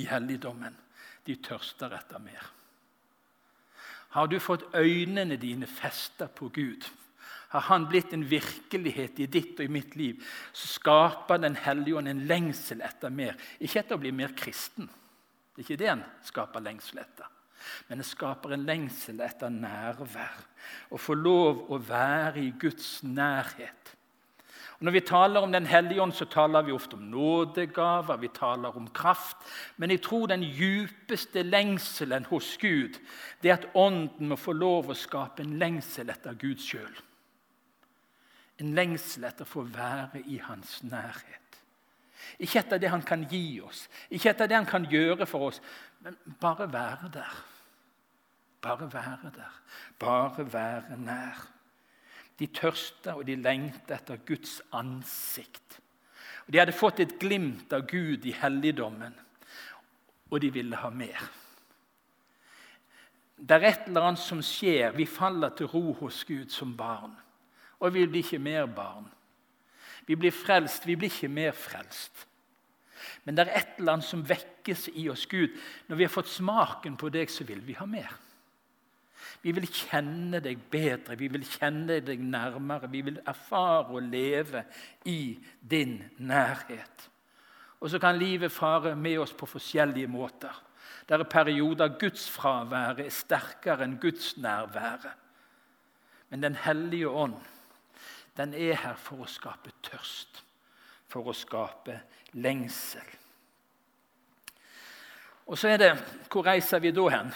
i 0.00 0.06
helligdommen. 0.08 0.76
De 1.26 1.36
tørster 1.36 1.92
etter 1.92 2.20
mer. 2.22 2.48
Har 4.12 4.28
du 4.28 4.38
fått 4.40 4.64
øynene 4.74 5.36
dine 5.40 5.68
festa 5.68 6.26
på 6.28 6.48
Gud, 6.52 6.84
har 7.52 7.60
Han 7.68 7.84
blitt 7.88 8.12
en 8.12 8.24
virkelighet 8.24 9.20
i 9.20 9.26
ditt 9.26 9.58
og 9.60 9.66
i 9.66 9.72
mitt 9.72 9.96
liv, 9.96 10.22
så 10.52 10.68
skaper 10.78 11.42
Den 11.42 11.56
hellige 11.56 11.98
ånd 12.00 12.08
en 12.08 12.26
lengsel 12.26 12.80
etter 12.80 13.12
mer. 13.12 13.36
Ikke 13.60 13.82
etter 13.82 13.98
å 13.98 14.02
bli 14.02 14.12
mer 14.12 14.32
kristen. 14.36 14.88
Det 15.52 15.60
er 15.60 15.66
ikke 15.66 15.82
det 15.82 15.90
han 15.90 16.04
skaper 16.24 16.64
lengsel 16.64 17.02
etter. 17.02 17.28
Men 17.88 18.00
det 18.00 18.08
skaper 18.08 18.54
en 18.56 18.64
lengsel 18.66 19.20
etter 19.22 19.52
nærvær. 19.52 20.40
Å 20.90 20.98
få 20.98 21.14
lov 21.18 21.66
å 21.68 21.78
være 21.78 22.40
i 22.40 22.54
Guds 22.58 23.02
nærhet. 23.04 23.92
Og 24.80 24.88
når 24.88 24.96
vi 24.96 25.04
taler 25.12 25.44
om 25.44 25.52
Den 25.52 25.66
hellige 25.66 26.02
ånd, 26.02 26.14
så 26.16 26.24
taler 26.24 26.64
vi 26.66 26.72
ofte 26.72 26.96
om 26.96 27.04
nådegaver, 27.12 28.16
vi 28.16 28.32
taler 28.34 28.76
om 28.76 28.88
kraft. 28.88 29.36
Men 29.76 29.90
jeg 29.90 30.02
tror 30.02 30.26
den 30.26 30.42
djupeste 30.42 31.44
lengselen 31.44 32.24
hos 32.32 32.56
Gud 32.58 32.98
det 33.42 33.50
er 33.50 33.60
at 33.60 33.70
Ånden 33.74 34.32
må 34.32 34.40
få 34.40 34.56
lov 34.56 34.90
å 34.90 34.98
skape 34.98 35.44
en 35.44 35.58
lengsel 35.60 36.10
etter 36.10 36.34
Gud 36.34 36.58
sjøl. 36.58 36.90
En 38.62 38.74
lengsel 38.76 39.26
etter 39.26 39.46
å 39.46 39.52
få 39.52 39.64
være 39.66 40.22
i 40.30 40.38
Hans 40.46 40.78
nærhet. 40.86 41.38
Ikke 42.42 42.60
etter 42.62 42.78
det 42.78 42.90
Han 42.92 43.02
kan 43.02 43.24
gi 43.28 43.60
oss, 43.64 43.88
ikke 44.10 44.30
etter 44.30 44.48
det 44.48 44.56
Han 44.60 44.68
kan 44.68 44.86
gjøre 44.88 45.26
for 45.26 45.50
oss, 45.50 45.58
men 46.04 46.16
bare 46.40 46.68
være 46.72 47.10
der. 47.12 47.40
Bare 48.62 48.86
være 48.92 49.32
der. 49.34 49.58
Bare 49.98 50.46
være 50.52 50.96
nær. 50.96 51.42
De 52.38 52.46
tørsta 52.46 53.16
og 53.18 53.26
de 53.26 53.36
lengta 53.36 53.98
etter 53.98 54.22
Guds 54.26 54.60
ansikt. 54.72 55.80
De 56.46 56.58
hadde 56.58 56.74
fått 56.74 57.02
et 57.02 57.18
glimt 57.20 57.72
av 57.74 57.86
Gud 57.90 58.24
i 58.26 58.34
helligdommen, 58.34 59.14
og 60.30 60.40
de 60.42 60.50
ville 60.54 60.78
ha 60.78 60.90
mer. 60.90 61.22
Det 63.36 63.58
er 63.58 63.68
et 63.68 63.86
eller 63.88 64.08
annet 64.08 64.22
som 64.22 64.40
skjer. 64.44 64.94
Vi 64.94 65.06
faller 65.06 65.54
til 65.58 65.70
ro 65.70 65.92
hos 65.98 66.22
Gud 66.28 66.50
som 66.54 66.76
barn. 66.78 67.14
Og 67.82 67.94
vi 67.94 68.06
blir 68.06 68.22
ikke 68.22 68.38
mer 68.42 68.68
barn. 68.70 69.08
Vi 70.06 70.16
blir 70.18 70.34
frelst, 70.34 70.86
vi 70.86 70.96
blir 70.98 71.10
ikke 71.10 71.30
mer 71.30 71.54
frelst. 71.54 72.26
Men 73.24 73.36
det 73.36 73.46
er 73.46 73.58
et 73.58 73.78
eller 73.78 73.96
annet 73.96 74.06
som 74.06 74.22
vekkes 74.26 74.88
i 74.98 75.08
oss, 75.10 75.26
Gud. 75.30 75.54
Når 75.88 75.98
vi 75.98 76.06
har 76.06 76.12
fått 76.14 76.30
smaken 76.30 76.96
på 76.98 77.10
deg, 77.14 77.30
så 77.30 77.46
vil 77.46 77.62
vi 77.66 77.76
ha 77.78 77.86
mer. 77.86 78.10
Vi 79.42 79.54
vil 79.54 79.66
kjenne 79.66 80.38
deg 80.42 80.60
bedre, 80.70 81.16
vi 81.18 81.28
vil 81.30 81.46
kjenne 81.46 81.98
deg 82.04 82.20
nærmere. 82.22 82.90
Vi 82.90 83.02
vil 83.06 83.18
erfare 83.26 83.90
og 83.90 84.06
leve 84.06 84.64
i 85.10 85.34
din 85.58 85.98
nærhet. 86.22 87.08
Og 87.82 87.90
så 87.90 87.98
kan 87.98 88.18
livet 88.18 88.54
fare 88.54 88.94
med 88.94 89.18
oss 89.18 89.32
på 89.34 89.48
forskjellige 89.50 90.10
måter. 90.10 90.54
Det 91.08 91.18
er 91.18 91.26
perioder 91.26 91.96
gudsfraværet 91.98 93.08
er 93.08 93.14
sterkere 93.14 93.82
enn 93.86 93.98
gudsnærværet. 94.02 95.18
Men 96.30 96.42
Den 96.42 96.54
hellige 96.54 97.08
ånd 97.08 97.34
den 98.36 98.54
er 98.54 98.78
her 98.80 98.96
for 98.96 99.24
å 99.24 99.28
skape 99.28 99.74
tørst, 99.84 100.42
for 101.10 101.28
å 101.28 101.34
skape 101.36 101.98
lengsel. 102.32 103.08
Og 105.46 105.58
så 105.58 105.72
er 105.72 105.80
det 105.82 105.90
Hvor 106.30 106.46
reiser 106.46 106.80
vi 106.80 106.92
da 106.94 107.08
hen? 107.12 107.32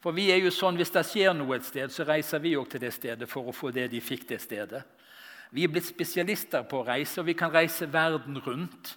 For 0.00 0.14
vi 0.16 0.30
er 0.30 0.40
jo 0.42 0.50
sånn, 0.50 0.76
Hvis 0.76 0.90
det 0.94 1.04
skjer 1.06 1.34
noe 1.34 1.56
et 1.56 1.66
sted, 1.66 1.92
så 1.92 2.06
reiser 2.06 2.42
vi 2.42 2.56
òg 2.56 2.68
til 2.70 2.82
det 2.82 2.92
stedet 2.94 3.28
for 3.30 3.46
å 3.46 3.54
få 3.54 3.70
det 3.70 3.88
de 3.92 4.00
fikk 4.00 4.28
det 4.28 4.40
stedet. 4.42 4.82
Vi 5.50 5.64
er 5.64 5.70
blitt 5.70 5.86
spesialister 5.86 6.66
på 6.66 6.80
å 6.80 6.86
reise, 6.86 7.20
og 7.20 7.28
vi 7.28 7.34
kan 7.38 7.52
reise 7.52 7.86
verden 7.86 8.40
rundt. 8.42 8.96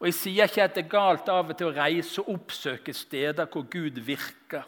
Og 0.00 0.06
Jeg 0.08 0.14
sier 0.14 0.48
ikke 0.48 0.64
at 0.64 0.74
det 0.74 0.84
er 0.84 0.90
galt 0.90 1.28
av 1.28 1.50
og 1.50 1.58
til 1.58 1.70
å 1.70 1.76
reise 1.76 2.20
og 2.22 2.34
oppsøke 2.34 2.92
steder 2.92 3.46
hvor 3.46 3.66
Gud 3.70 4.00
virker. 4.04 4.64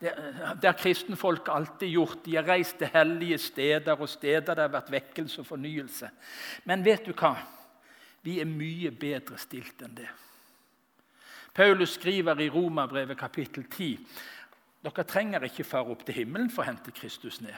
Det, 0.00 0.12
det 0.60 0.68
har 0.68 0.76
kristenfolk 0.76 1.48
alltid 1.48 1.88
gjort. 1.88 2.24
De 2.24 2.36
har 2.36 2.48
reist 2.48 2.76
til 2.78 2.90
hellige 2.92 3.38
steder 3.38 3.96
og 3.96 4.08
steder 4.08 4.40
der 4.40 4.54
det 4.54 4.66
har 4.66 4.74
vært 4.74 4.92
vekkelse 4.92 5.40
og 5.40 5.48
fornyelse. 5.48 6.10
Men 6.64 6.84
vet 6.84 7.06
du 7.06 7.14
hva? 7.16 7.34
Vi 8.26 8.40
er 8.42 8.48
mye 8.50 8.90
bedre 8.90 9.38
stilt 9.38 9.82
enn 9.86 9.96
det. 9.96 10.08
Paulus 11.56 11.94
skriver 11.96 12.40
i 12.44 12.50
Romerbrevet 12.52 13.16
kapittel 13.16 13.64
10 13.64 13.94
dere 14.86 15.04
trenger 15.08 15.42
ikke 15.48 15.64
fare 15.66 15.90
opp 15.90 16.04
til 16.06 16.20
himmelen 16.20 16.50
for 16.52 16.62
å 16.62 16.68
hente 16.68 16.92
Kristus 16.94 17.40
ned. 17.42 17.56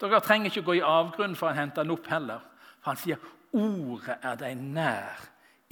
Dere 0.00 0.20
trenger 0.24 0.50
ikke 0.50 0.66
gå 0.66 0.74
i 0.80 0.84
avgrunnen 0.84 1.38
for 1.38 1.48
å 1.48 1.56
hente 1.56 1.80
han 1.80 1.92
opp 1.94 2.08
heller. 2.10 2.42
For 2.80 2.92
han 2.92 3.00
sier 3.00 3.22
ordet 3.56 4.18
er 4.20 4.36
deg 4.40 4.60
nær 4.60 5.22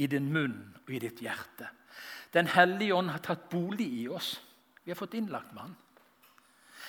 i 0.01 0.09
din 0.09 0.31
munn 0.33 0.57
og 0.81 0.95
i 0.95 1.03
ditt 1.03 1.21
hjerte. 1.25 1.69
Den 2.33 2.49
hellige 2.53 2.97
ånd 2.97 3.13
har 3.13 3.23
tatt 3.25 3.49
bolig 3.53 3.89
i 4.01 4.07
oss. 4.09 4.37
Vi 4.85 4.93
har 4.93 4.99
fått 4.99 5.17
innlagt 5.19 5.53
med 5.53 5.67
han. 5.67 5.77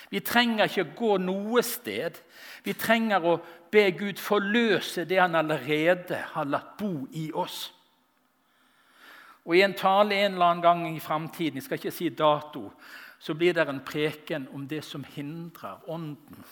Vi 0.10 0.20
trenger 0.20 0.70
ikke 0.70 0.96
gå 0.98 1.18
noe 1.22 1.64
sted. 1.66 2.18
Vi 2.64 2.74
trenger 2.74 3.26
å 3.26 3.36
be 3.72 3.90
Gud 3.98 4.22
forløse 4.22 5.06
det 5.06 5.20
han 5.22 5.36
allerede 5.38 6.24
har 6.34 6.50
latt 6.50 6.78
bo 6.80 7.08
i 7.12 7.30
oss. 7.34 7.68
Og 9.46 9.56
I 9.56 9.64
en 9.66 9.74
tale 9.74 10.16
en 10.16 10.34
eller 10.34 10.46
annen 10.46 10.64
gang 10.64 10.84
i 10.96 11.00
framtiden, 11.02 11.58
jeg 11.58 11.66
skal 11.66 11.80
ikke 11.80 11.96
si 11.96 12.10
dato, 12.10 12.70
så 13.20 13.34
blir 13.34 13.54
det 13.54 13.68
en 13.68 13.82
preken 13.86 14.48
om 14.54 14.68
det 14.68 14.84
som 14.86 15.04
hindrer 15.04 15.82
Ånden 15.90 16.44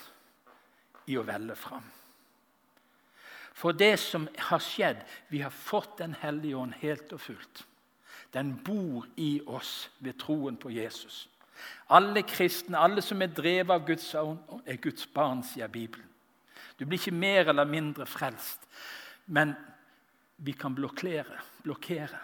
i 1.08 1.18
å 1.18 1.24
velle 1.24 1.56
fram. 1.56 1.86
For 3.58 3.74
det 3.74 3.96
som 3.98 4.28
har 4.50 4.62
skjedd 4.62 5.00
Vi 5.30 5.40
har 5.42 5.50
fått 5.50 5.98
Den 5.98 6.14
hellige 6.22 6.56
ånd 6.56 6.76
helt 6.82 7.14
og 7.14 7.22
fullt. 7.22 7.64
Den 8.34 8.58
bor 8.64 9.08
i 9.16 9.42
oss 9.48 9.90
ved 10.00 10.20
troen 10.20 10.58
på 10.58 10.70
Jesus. 10.70 11.30
Alle 11.90 12.24
kristne, 12.28 12.78
alle 12.78 13.02
som 13.02 13.22
er 13.22 13.34
drevet 13.34 13.74
av 13.74 13.86
Guds 13.88 14.10
ånd, 14.16 14.40
er 14.66 14.80
Guds 14.82 15.08
barn, 15.08 15.44
sier 15.44 15.68
Bibelen. 15.72 16.08
Du 16.78 16.86
blir 16.86 17.00
ikke 17.00 17.16
mer 17.16 17.50
eller 17.50 17.66
mindre 17.66 18.06
frelst, 18.06 18.68
men 19.26 19.56
vi 20.38 20.52
kan 20.52 20.76
blokkere. 20.76 21.40
blokkere. 21.64 22.20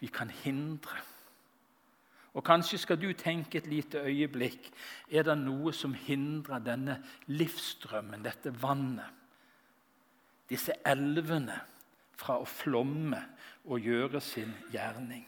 Vi 0.00 0.06
kan 0.06 0.30
hindre. 0.30 0.96
Og 2.34 2.44
Kanskje 2.44 2.78
skal 2.78 3.00
du 3.00 3.12
tenke 3.12 3.58
et 3.58 3.66
lite 3.66 3.98
øyeblikk 3.98 4.70
er 5.10 5.22
det 5.22 5.38
noe 5.38 5.72
som 5.72 5.94
hindrer 5.94 6.62
denne 6.62 7.00
livsstrømmen, 7.26 8.22
dette 8.24 8.52
vannet, 8.62 9.10
disse 10.48 10.72
elvene, 10.86 11.58
fra 12.20 12.36
å 12.38 12.44
flomme 12.44 13.18
og 13.64 13.80
gjøre 13.80 14.20
sin 14.20 14.52
gjerning. 14.72 15.24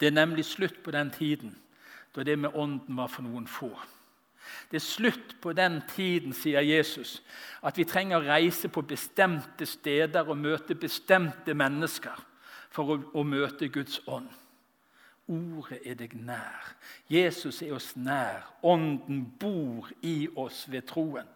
Det 0.00 0.08
er 0.08 0.16
nemlig 0.16 0.44
slutt 0.48 0.82
på 0.82 0.90
den 0.90 1.10
tiden 1.10 1.56
da 2.14 2.24
det 2.24 2.38
med 2.38 2.54
Ånden 2.54 2.96
var 2.96 3.10
for 3.12 3.26
noen 3.26 3.46
få. 3.46 3.70
Det 4.70 4.78
er 4.80 4.84
slutt 4.84 5.36
på 5.42 5.52
den 5.52 5.80
tiden, 5.90 6.32
sier 6.32 6.64
Jesus, 6.64 7.18
at 7.62 7.76
vi 7.78 7.84
trenger 7.88 8.18
å 8.18 8.28
reise 8.28 8.68
på 8.72 8.84
bestemte 8.86 9.66
steder 9.66 10.28
og 10.28 10.40
møte 10.40 10.76
bestemte 10.78 11.54
mennesker 11.54 12.16
for 12.72 12.94
å, 12.94 12.98
å 13.20 13.24
møte 13.24 13.68
Guds 13.72 14.00
ånd. 14.06 14.28
Ordet 15.28 15.82
er 15.84 15.96
deg 16.00 16.14
nær. 16.16 16.70
Jesus 17.12 17.60
er 17.62 17.74
oss 17.76 17.90
nær. 17.96 18.46
Ånden 18.64 19.26
bor 19.40 19.90
i 20.00 20.28
oss 20.36 20.64
ved 20.72 20.86
troen. 20.88 21.28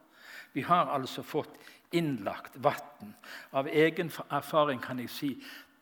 Vi 0.52 0.64
har 0.64 0.88
altså 0.92 1.24
fått 1.24 1.58
innlagt 1.92 2.56
vann. 2.64 3.12
Av 3.52 3.68
egen 3.68 4.08
erfaring 4.30 4.80
kan 4.80 5.00
jeg 5.00 5.12
si 5.12 5.32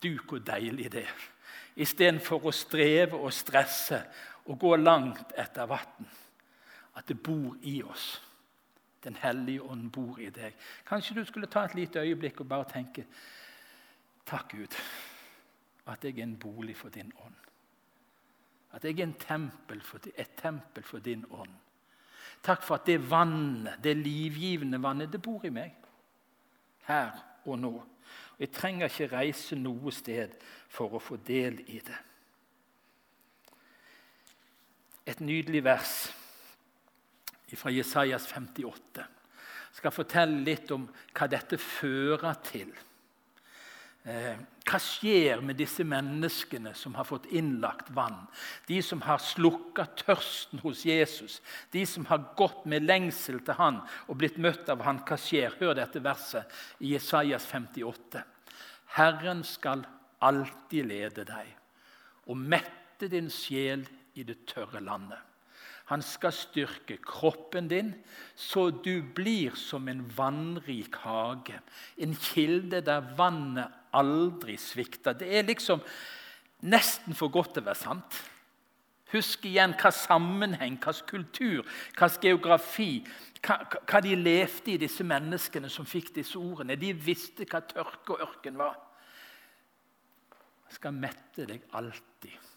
du, 0.02 0.16
hvor 0.26 0.42
deilig 0.42 0.90
det. 0.90 1.06
Istedenfor 1.78 2.48
å 2.50 2.54
streve 2.54 3.18
og 3.18 3.32
stresse 3.34 4.02
og 4.46 4.58
gå 4.58 4.76
langt 4.76 5.34
etter 5.38 5.68
vann. 5.70 6.08
At 6.96 7.08
det 7.08 7.20
bor 7.22 7.56
i 7.62 7.82
oss. 7.82 8.20
Den 9.04 9.16
hellige 9.16 9.62
ånd 9.62 9.90
bor 9.92 10.18
i 10.20 10.28
deg. 10.30 10.56
Kanskje 10.88 11.16
du 11.16 11.24
skulle 11.24 11.48
ta 11.48 11.64
et 11.64 11.74
lite 11.74 12.02
øyeblikk 12.02 12.40
og 12.40 12.48
bare 12.48 12.68
tenke 12.68 13.06
Takk, 14.30 14.52
Gud, 14.52 14.74
at 15.86 16.04
jeg 16.04 16.18
er 16.18 16.22
en 16.22 16.36
bolig 16.38 16.76
for 16.76 16.88
din 16.88 17.12
ånd. 17.24 17.34
At 18.72 18.84
jeg 18.84 19.00
er 19.00 19.12
tempel 19.18 19.80
for, 19.82 19.98
et 20.14 20.36
tempel 20.36 20.84
for 20.86 20.98
din 20.98 21.24
ånd. 21.30 21.56
Takk 22.42 22.62
for 22.62 22.78
at 22.78 22.86
det 22.86 23.10
vannet, 23.10 23.80
det 23.82 23.96
livgivende 23.96 24.82
vannet, 24.82 25.12
det 25.12 25.22
bor 25.22 25.44
i 25.44 25.50
meg. 25.50 25.74
Her 26.86 27.10
og 27.44 27.58
nå. 27.58 27.72
Og 27.72 28.40
Jeg 28.40 28.52
trenger 28.52 28.88
ikke 28.88 29.16
reise 29.16 29.56
noe 29.56 29.92
sted 29.92 30.36
for 30.68 30.94
å 30.94 31.02
få 31.02 31.18
del 31.26 31.60
i 31.66 31.80
det. 31.84 31.98
Et 35.06 35.20
nydelig 35.20 35.64
vers 35.64 35.94
fra 37.56 37.72
Jesajas 37.72 38.26
58. 38.30 39.00
Jeg 39.00 39.78
skal 39.78 39.94
fortelle 39.94 40.44
litt 40.44 40.70
om 40.74 40.86
hva 41.16 41.28
dette 41.30 41.58
fører 41.60 42.36
til. 42.46 42.70
Eh, 44.08 44.36
hva 44.64 44.78
skjer 44.80 45.42
med 45.44 45.58
disse 45.60 45.84
menneskene 45.84 46.72
som 46.78 46.94
har 46.96 47.04
fått 47.08 47.26
innlagt 47.36 47.90
vann? 47.92 48.22
De 48.68 48.78
som 48.84 49.02
har 49.04 49.20
slukka 49.20 49.84
tørsten 49.98 50.62
hos 50.62 50.86
Jesus, 50.88 51.40
de 51.74 51.84
som 51.86 52.06
har 52.08 52.30
gått 52.38 52.64
med 52.70 52.86
lengsel 52.86 53.42
til 53.44 53.58
han 53.58 53.82
og 54.06 54.20
blitt 54.22 54.38
møtt 54.40 54.70
av 54.72 54.84
han. 54.86 55.02
Hva 55.04 55.18
skjer? 55.20 55.56
Hør 55.60 55.76
dette 55.76 56.02
verset 56.04 56.60
i 56.80 56.94
Jesajas 56.94 57.48
58. 57.50 58.24
Herren 58.96 59.44
skal 59.46 59.84
alltid 60.20 60.88
lede 60.90 61.24
deg 61.28 61.56
og 62.30 62.38
mette 62.38 63.08
din 63.10 63.30
sjel 63.32 63.84
i 64.20 64.26
det 64.28 64.42
tørre 64.50 64.82
landet. 64.84 65.18
Han 65.90 66.04
skal 66.06 66.30
styrke 66.30 67.00
kroppen 67.02 67.66
din, 67.70 67.94
så 68.38 68.68
du 68.70 69.02
blir 69.02 69.56
som 69.58 69.88
en 69.90 70.04
vannrik 70.16 71.00
hage. 71.02 71.56
En 71.98 72.14
kilde 72.14 72.78
der 72.86 73.08
vannet 73.18 73.72
aldri 73.92 74.54
svikter. 74.60 75.16
Det 75.18 75.26
er 75.26 75.48
liksom 75.48 75.82
nesten 76.62 77.16
for 77.18 77.32
godt 77.34 77.56
til 77.56 77.64
å 77.64 77.70
være 77.72 77.82
sant. 77.82 78.20
Husk 79.10 79.48
igjen 79.50 79.74
hva 79.74 79.90
sammenheng, 79.90 80.76
hva 80.78 80.94
kultur, 81.08 81.66
hva 81.98 82.06
geografi 82.22 83.00
hva, 83.42 83.56
hva 83.88 84.00
de 84.04 84.14
levde 84.18 84.74
i, 84.74 84.78
disse 84.80 85.04
menneskene 85.06 85.70
som 85.72 85.88
fikk 85.88 86.12
disse 86.20 86.38
ordene. 86.38 86.78
De 86.78 86.92
visste 86.94 87.46
hva 87.48 87.62
tørke 87.64 88.14
og 88.14 88.24
ørken 88.28 88.60
var. 88.60 88.76
Jeg 90.68 90.78
skal 90.78 90.94
mette 90.94 91.46
deg 91.48 91.64
alltid. 91.74 92.49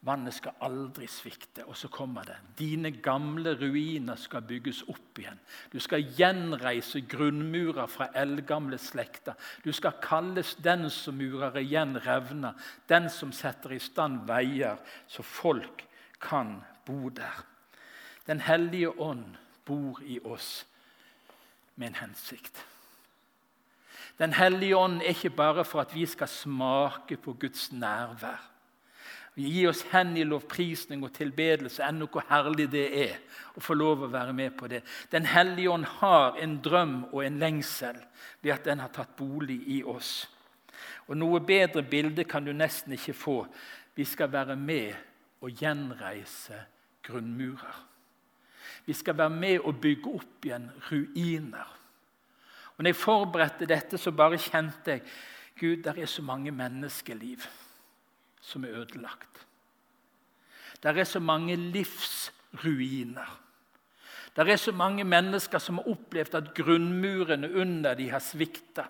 Vannet 0.00 0.32
skal 0.32 0.56
aldri 0.64 1.04
svikte. 1.12 1.66
Og 1.68 1.76
så 1.76 1.90
kommer 1.92 2.24
det. 2.24 2.36
Dine 2.58 2.90
gamle 2.90 3.52
ruiner 3.60 4.16
skal 4.16 4.46
bygges 4.48 4.82
opp 4.88 5.20
igjen. 5.20 5.40
Du 5.72 5.76
skal 5.80 6.06
gjenreise 6.16 7.02
grunnmurer 7.04 7.90
fra 7.90 8.08
eldgamle 8.16 8.78
slekter. 8.80 9.36
Du 9.64 9.72
skal 9.76 9.98
kalles 10.02 10.54
den 10.64 10.88
som 10.90 11.20
murer 11.20 11.60
igjen 11.60 11.98
revner, 12.06 12.56
den 12.88 13.10
som 13.12 13.32
setter 13.36 13.76
i 13.76 13.82
stand 13.82 14.24
veier, 14.28 14.80
så 15.06 15.22
folk 15.22 15.84
kan 16.20 16.62
bo 16.86 17.12
der. 17.12 17.44
Den 18.26 18.40
hellige 18.40 18.92
ånd 19.00 19.36
bor 19.68 20.00
i 20.02 20.20
oss 20.24 20.64
med 21.76 21.92
en 21.92 22.00
hensikt. 22.06 22.64
Den 24.20 24.32
hellige 24.36 24.76
ånd 24.76 25.00
er 25.00 25.14
ikke 25.14 25.32
bare 25.32 25.64
for 25.64 25.80
at 25.80 25.94
vi 25.94 26.06
skal 26.06 26.28
smake 26.28 27.16
på 27.16 27.32
Guds 27.40 27.72
nærvær. 27.72 28.49
Gir 29.34 29.68
oss 29.70 29.84
hen 29.92 30.16
i 30.18 30.24
lovprisning 30.26 31.04
og 31.06 31.12
tilbedelse, 31.14 31.84
enn 31.86 32.02
hvor 32.10 32.24
herlig 32.28 32.66
det 32.72 32.86
er 32.98 33.12
å 33.54 33.62
få 33.62 33.76
lov 33.78 34.02
å 34.04 34.10
være 34.10 34.34
med 34.36 34.56
på 34.58 34.68
det. 34.68 34.82
Den 35.12 35.28
hellige 35.30 35.70
ånd 35.70 35.86
har 36.00 36.38
en 36.42 36.56
drøm 36.62 36.96
og 37.12 37.22
en 37.24 37.38
lengsel 37.38 38.00
ved 38.42 38.52
at 38.56 38.66
den 38.66 38.82
har 38.82 38.90
tatt 38.94 39.14
bolig 39.16 39.60
i 39.70 39.80
oss. 39.86 40.26
Og 41.06 41.16
Noe 41.18 41.40
bedre 41.46 41.84
bilde 41.86 42.26
kan 42.26 42.44
du 42.44 42.52
nesten 42.52 42.96
ikke 42.96 43.14
få. 43.14 43.38
Vi 43.94 44.04
skal 44.06 44.32
være 44.32 44.58
med 44.58 44.92
og 45.40 45.54
gjenreise 45.62 46.58
grunnmurer. 47.06 47.86
Vi 48.86 48.94
skal 48.96 49.16
være 49.18 49.34
med 49.34 49.60
og 49.60 49.80
bygge 49.80 50.14
opp 50.18 50.46
igjen 50.46 50.70
ruiner. 50.90 51.76
Og 52.76 52.82
når 52.82 52.94
jeg 52.94 53.02
forberedte 53.02 53.68
dette, 53.68 53.98
så 53.98 54.10
bare 54.10 54.40
kjente 54.40 54.96
jeg 54.96 55.02
Gud, 55.60 55.82
der 55.84 55.98
er 56.00 56.08
så 56.08 56.22
mange 56.24 56.50
menneskeliv 56.50 57.44
som 58.40 58.64
er 58.64 58.80
ødelagt. 58.82 59.46
Der 60.82 60.92
er 60.92 61.04
så 61.04 61.20
mange 61.20 61.56
livsruiner. 61.56 63.40
Der 64.36 64.44
er 64.44 64.56
så 64.56 64.72
mange 64.72 65.04
mennesker 65.04 65.58
som 65.58 65.78
har 65.78 65.88
opplevd 65.88 66.34
at 66.34 66.54
grunnmurene 66.54 67.52
under 67.54 67.94
dem 67.94 68.10
har 68.10 68.18
svikta. 68.18 68.84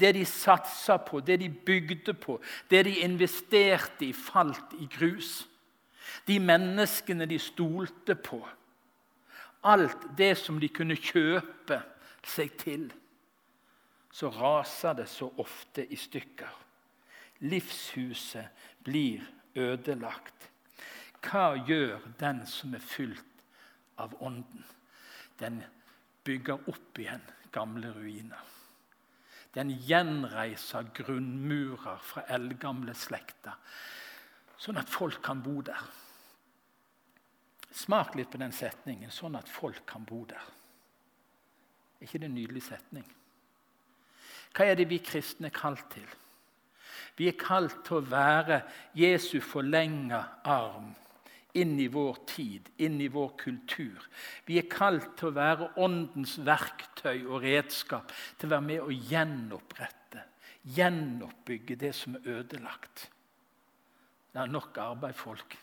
Det 0.00 0.14
de 0.14 0.24
satsa 0.24 0.96
på, 0.96 1.20
det 1.20 1.40
de 1.40 1.50
bygde 1.50 2.14
på, 2.14 2.40
det 2.70 2.84
de 2.84 2.98
investerte 2.98 4.06
i, 4.06 4.12
falt 4.12 4.74
i 4.80 4.88
grus. 4.90 5.46
De 6.26 6.38
menneskene 6.40 7.26
de 7.26 7.38
stolte 7.38 8.14
på. 8.14 8.40
Alt 9.64 10.06
det 10.18 10.38
som 10.38 10.60
de 10.60 10.68
kunne 10.68 10.96
kjøpe 10.96 11.82
seg 12.24 12.56
til. 12.58 12.88
Så 14.12 14.30
raser 14.34 14.96
det 14.98 15.08
så 15.08 15.28
ofte 15.38 15.84
i 15.86 15.96
stykker. 15.96 16.50
Livshuset 17.40 18.48
blir 18.84 19.24
ødelagt. 19.56 20.50
Hva 21.24 21.54
gjør 21.68 22.00
den 22.20 22.44
som 22.48 22.74
er 22.74 22.84
fylt 22.84 23.44
av 24.00 24.14
Ånden? 24.24 24.64
Den 25.40 25.62
bygger 26.24 26.68
opp 26.68 26.98
igjen 27.00 27.24
gamle 27.52 27.92
ruiner. 27.96 28.44
Den 29.54 29.72
gjenreiser 29.82 30.92
grunnmurer 30.94 31.98
fra 32.06 32.22
eldgamle 32.30 32.94
slekter, 32.94 33.56
sånn 34.60 34.78
at 34.78 34.92
folk 34.92 35.18
kan 35.24 35.42
bo 35.42 35.58
der. 35.66 35.80
Smak 37.74 38.14
litt 38.14 38.30
på 38.30 38.38
den 38.38 38.52
setningen 38.52 39.10
'sånn 39.10 39.38
at 39.38 39.48
folk 39.48 39.86
kan 39.86 40.04
bo 40.04 40.24
der'. 40.24 40.50
Er 42.00 42.06
ikke 42.06 42.18
det 42.18 42.24
en 42.24 42.34
nydelig 42.34 42.62
setning? 42.62 43.04
Hva 44.54 44.64
er 44.64 44.74
det 44.74 44.88
vi 44.88 44.98
kristne 44.98 45.46
er 45.46 45.54
kalt 45.54 45.90
til? 45.90 46.06
Vi 47.18 47.28
er 47.28 47.38
kalt 47.40 47.82
til 47.86 48.00
å 48.00 48.08
være 48.10 48.62
Jesu 48.96 49.40
forlenga 49.44 50.22
arm 50.44 50.92
inn 51.58 51.78
i 51.82 51.88
vår 51.90 52.18
tid, 52.30 52.68
inn 52.84 53.00
i 53.02 53.08
vår 53.10 53.32
kultur. 53.40 54.04
Vi 54.46 54.58
er 54.60 54.68
kalt 54.70 55.16
til 55.18 55.30
å 55.30 55.36
være 55.38 55.70
Åndens 55.82 56.36
verktøy 56.46 57.24
og 57.26 57.42
redskap 57.44 58.12
til 58.38 58.48
å 58.48 58.54
være 58.54 58.66
med 58.68 58.84
å 58.84 58.92
gjenopprette, 58.94 60.26
gjenoppbygge 60.76 61.78
det 61.80 61.94
som 61.96 62.14
er 62.20 62.30
ødelagt. 62.38 63.08
Det 64.30 64.38
er 64.44 64.52
nok 64.52 64.78
arbeid, 64.78 65.16
folk. 65.18 65.58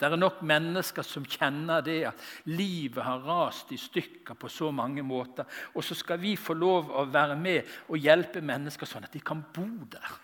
Det 0.00 0.08
er 0.08 0.16
nok 0.16 0.38
mennesker 0.48 1.04
som 1.04 1.26
kjenner 1.28 1.82
det 1.84 1.98
at 2.08 2.22
livet 2.48 3.04
har 3.04 3.20
rast 3.24 3.72
i 3.72 3.76
stykker 3.80 4.36
på 4.40 4.48
så 4.48 4.70
mange 4.72 5.04
måter. 5.04 5.44
Og 5.76 5.84
så 5.84 5.96
skal 5.96 6.20
vi 6.22 6.38
få 6.40 6.56
lov 6.56 6.88
å 6.96 7.04
være 7.12 7.36
med 7.36 7.68
og 7.88 8.00
hjelpe 8.00 8.40
mennesker 8.40 8.88
sånn 8.88 9.04
at 9.04 9.12
de 9.12 9.20
kan 9.20 9.42
bo 9.52 9.66
der. 9.92 10.16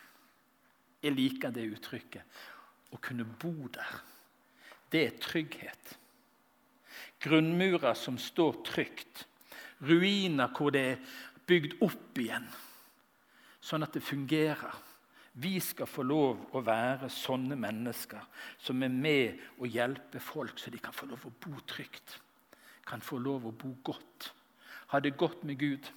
Jeg 1.07 1.15
liker 1.15 1.55
det 1.55 1.69
uttrykket. 1.71 2.43
Å 2.91 2.99
kunne 3.03 3.27
bo 3.39 3.71
der. 3.71 4.03
Det 4.91 5.03
er 5.07 5.17
trygghet. 5.23 5.95
Grunnmurer 7.23 7.95
som 7.99 8.19
står 8.19 8.61
trygt. 8.67 9.25
Ruiner 9.87 10.51
hvor 10.57 10.73
det 10.75 10.85
er 10.91 11.01
bygd 11.47 11.77
opp 11.85 12.19
igjen, 12.19 12.47
sånn 13.63 13.85
at 13.87 13.95
det 13.95 14.03
fungerer. 14.05 14.75
Vi 15.37 15.59
skal 15.61 15.89
få 15.91 16.01
lov 16.07 16.57
å 16.57 16.63
være 16.65 17.11
sånne 17.13 17.59
mennesker 17.61 18.23
som 18.57 18.81
er 18.83 18.93
med 18.93 19.43
og 19.61 19.69
hjelper 19.69 20.23
folk, 20.25 20.57
så 20.59 20.73
de 20.73 20.81
kan 20.81 20.97
få 20.97 21.11
lov 21.11 21.27
å 21.29 21.35
bo 21.45 21.61
trygt. 21.69 22.17
Kan 22.89 23.05
få 23.05 23.19
lov 23.21 23.45
å 23.45 23.53
bo 23.53 23.75
godt. 23.85 24.31
Ha 24.95 25.01
det 25.03 25.17
godt 25.19 25.45
med 25.45 25.61
Gud. 25.61 25.91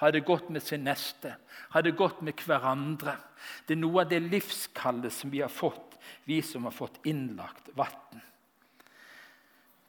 Ha 0.00 0.10
det 0.10 0.24
godt 0.24 0.48
med 0.48 0.64
sin 0.64 0.86
neste. 0.88 1.34
Ha 1.74 1.82
det 1.84 1.92
godt 1.96 2.22
med 2.24 2.40
hverandre. 2.46 3.18
Det 3.66 3.76
er 3.76 3.82
noe 3.82 4.04
av 4.04 4.10
det 4.10 4.22
livskallet 4.24 5.12
som 5.12 5.32
vi 5.32 5.42
har 5.44 5.52
fått, 5.52 5.98
vi 6.24 6.40
som 6.42 6.64
har 6.64 6.74
fått 6.74 7.02
innlagt 7.08 7.68
vann. 7.76 8.24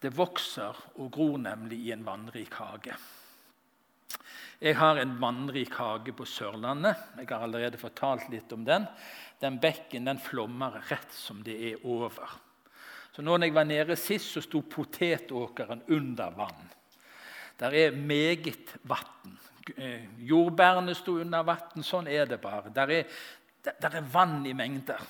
Det 0.02 0.12
vokser 0.18 0.78
og 0.98 1.12
gror 1.14 1.38
nemlig 1.40 1.80
i 1.86 1.92
en 1.96 2.04
vannrik 2.04 2.56
hage. 2.58 2.96
Jeg 4.62 4.76
har 4.78 5.00
en 5.02 5.14
vannrik 5.22 5.74
hage 5.74 6.14
på 6.14 6.26
Sørlandet. 6.28 7.00
Jeg 7.18 7.30
har 7.32 7.46
allerede 7.46 7.80
fortalt 7.82 8.28
litt 8.30 8.52
om 8.54 8.66
den. 8.66 8.86
Den 9.42 9.58
bekken 9.62 10.10
den 10.10 10.20
flommer 10.22 10.82
rett 10.90 11.14
som 11.16 11.40
det 11.46 11.56
er 11.72 11.86
over. 11.88 12.36
Så 13.12 13.24
når 13.26 13.48
jeg 13.48 13.56
var 13.56 13.66
nede 13.68 13.98
sist, 14.00 14.30
så 14.34 14.44
sto 14.44 14.62
potetåkeren 14.62 15.82
under 15.90 16.36
vann. 16.38 16.68
Der 17.60 17.74
er 17.78 17.98
meget 17.98 18.76
vann. 18.84 19.40
Eh, 19.78 20.08
jordbærene 20.26 20.96
sto 20.98 21.20
under 21.22 21.44
vann. 21.46 21.84
Sånn 21.86 22.10
er 22.10 22.26
det 22.30 22.40
bare. 22.42 22.72
Der 22.74 22.94
er, 22.96 23.20
der 23.64 23.98
er 24.00 24.08
vann 24.14 24.46
i 24.46 24.54
mengder. 24.58 25.02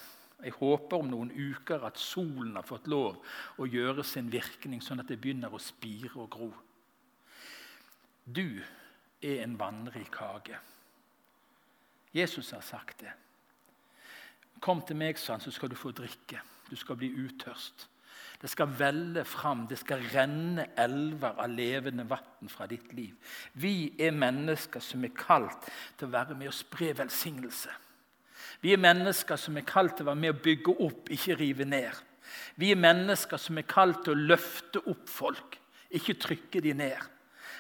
Jeg 0.42 0.56
håper 0.58 0.98
om 0.98 1.10
noen 1.12 1.32
uker 1.32 1.84
at 1.86 2.00
solen 2.02 2.56
har 2.58 2.66
fått 2.66 2.90
lov 2.90 3.20
å 3.62 3.68
gjøre 3.70 4.04
sin 4.04 4.32
virkning, 4.34 4.82
sånn 4.82 5.04
at 5.04 5.12
det 5.12 5.20
begynner 5.22 5.54
å 5.54 5.62
spire 5.62 6.16
og 6.18 6.30
gro. 6.34 6.50
Du 8.26 8.62
er 9.22 9.44
en 9.44 9.58
vannrik 9.60 10.18
hage. 10.18 10.58
Jesus 12.12 12.52
har 12.52 12.66
sagt 12.66 13.06
det. 13.06 13.14
Kom 14.62 14.82
til 14.86 14.98
meg, 14.98 15.18
sa 15.18 15.36
han, 15.38 15.44
så 15.46 15.54
skal 15.54 15.70
du 15.72 15.78
få 15.78 15.94
drikke. 15.96 16.42
Du 16.70 16.76
skal 16.76 16.98
bli 16.98 17.12
utørst. 17.22 17.88
Det 18.42 18.50
skal 18.50 18.72
velle 18.74 19.22
fram, 19.28 19.68
det 19.70 19.78
skal 19.78 20.02
renne 20.14 20.66
elver 20.82 21.38
av 21.38 21.52
levende 21.54 22.08
vann 22.10 22.50
fra 22.50 22.66
ditt 22.70 22.90
liv. 22.98 23.14
Vi 23.54 23.94
er 24.02 24.16
mennesker 24.18 24.82
som 24.82 25.06
er 25.06 25.14
kalt 25.14 25.70
til 26.00 26.10
å 26.10 26.16
være 26.16 26.38
med 26.40 26.50
og 26.50 26.58
spre 26.58 26.90
velsignelse. 26.98 27.70
Vi 28.62 28.74
er 28.74 28.82
mennesker 28.82 29.38
som 29.38 29.58
er 29.58 29.68
kalt 29.70 29.96
til 29.98 30.08
å 30.08 30.12
være 30.12 30.24
med 30.24 30.34
å 30.34 30.42
bygge 30.42 30.74
opp, 30.88 31.12
ikke 31.14 31.38
rive 31.38 31.68
ned. 31.70 31.94
Vi 32.58 32.72
er 32.74 32.82
mennesker 32.82 33.38
som 33.42 33.60
er 33.62 33.68
kalt 33.70 34.04
til 34.06 34.16
å 34.16 34.28
løfte 34.34 34.82
opp 34.90 35.10
folk, 35.10 35.58
ikke 35.94 36.18
trykke 36.26 36.64
de 36.66 36.74
ned. 36.78 37.10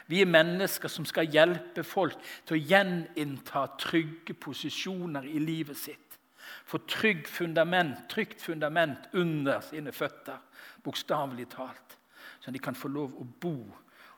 Vi 0.10 0.22
er 0.24 0.30
mennesker 0.30 0.90
som 0.92 1.06
skal 1.06 1.30
hjelpe 1.30 1.84
folk 1.88 2.18
til 2.48 2.58
å 2.58 2.64
gjeninnta 2.74 3.68
trygge 3.80 4.34
posisjoner 4.34 5.28
i 5.30 5.40
livet 5.40 5.78
sitt. 5.78 6.18
Få 6.66 6.78
trygg 6.88 7.28
fundament, 7.28 8.10
trygt 8.10 8.42
fundament 8.42 9.10
under 9.14 9.62
sine 9.66 9.92
føtter, 9.92 10.40
bokstavelig 10.84 11.50
talt. 11.50 11.98
Så 12.40 12.52
de 12.52 12.60
kan 12.60 12.76
få 12.76 12.90
lov 12.90 13.18
å 13.22 13.26
bo, 13.26 13.56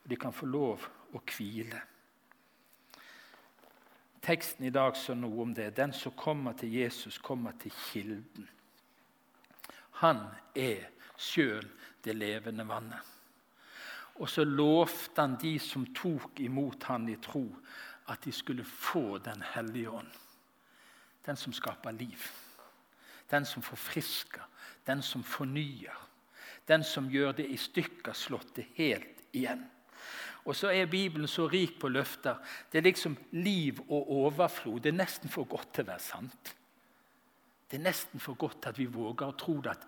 og 0.04 0.10
de 0.10 0.16
kan 0.20 0.34
få 0.34 0.48
lov 0.48 0.88
å 1.14 1.22
hvile. 1.36 1.82
Teksten 4.24 4.66
i 4.66 4.72
dag 4.72 4.96
sa 4.96 5.16
noe 5.20 5.42
om 5.44 5.54
det. 5.54 5.74
Den 5.76 5.92
som 5.94 6.16
kommer 6.16 6.56
til 6.56 6.72
Jesus, 6.72 7.18
kommer 7.20 7.58
til 7.60 7.74
kilden. 7.90 8.48
Han 10.00 10.22
er 10.56 10.88
sjøl 11.20 11.68
det 12.04 12.16
levende 12.16 12.64
vannet. 12.68 13.12
Og 14.22 14.30
så 14.30 14.46
lovte 14.46 15.22
han 15.22 15.36
de 15.42 15.58
som 15.60 15.86
tok 15.96 16.40
imot 16.46 16.86
han 16.88 17.10
i 17.10 17.18
tro, 17.22 17.44
at 18.12 18.24
de 18.24 18.32
skulle 18.32 18.64
få 18.64 19.18
Den 19.18 19.42
hellige 19.54 19.90
ånd. 19.90 20.12
Den 21.26 21.38
som 21.40 21.54
skaper 21.54 21.92
liv. 21.92 22.30
Den 23.32 23.46
som 23.46 23.64
forfrisker. 23.64 24.44
Den 24.88 25.02
som 25.02 25.24
fornyer. 25.24 26.00
Den 26.68 26.84
som 26.84 27.10
gjør 27.10 27.32
det 27.32 27.48
i 27.52 27.58
stykker, 27.58 28.14
slått 28.14 28.56
det 28.56 28.68
helt 28.76 29.24
igjen. 29.34 29.66
Og 30.46 30.56
så 30.56 30.74
er 30.76 30.86
Bibelen 30.92 31.28
så 31.28 31.48
rik 31.48 31.78
på 31.80 31.88
løfter. 31.88 32.36
Det 32.72 32.78
er 32.78 32.88
liksom 32.88 33.18
liv 33.32 33.80
og 33.88 34.12
overflod. 34.12 34.82
Det 34.84 34.92
er 34.92 35.00
nesten 35.00 35.32
for 35.32 35.48
godt 35.48 35.74
til 35.74 35.86
å 35.86 35.92
være 35.94 36.04
sant. 36.04 36.56
Det 37.72 37.80
er 37.80 37.88
nesten 37.88 38.20
for 38.20 38.38
godt 38.38 38.68
at 38.70 38.78
vi 38.78 38.86
våger 38.92 39.32
å 39.32 39.38
tro 39.40 39.56
at 39.72 39.88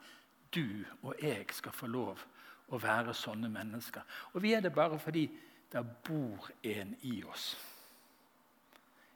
du 0.55 0.85
og 1.03 1.19
jeg 1.21 1.51
skal 1.53 1.75
få 1.75 1.89
lov 1.91 2.23
å 2.71 2.79
være 2.81 3.13
sånne 3.13 3.49
mennesker. 3.51 4.01
Og 4.33 4.43
vi 4.43 4.55
er 4.55 4.63
det 4.63 4.73
bare 4.73 4.99
fordi 4.99 5.27
det 5.71 5.83
bor 6.07 6.49
en 6.63 6.95
i 7.03 7.19
oss. 7.27 7.53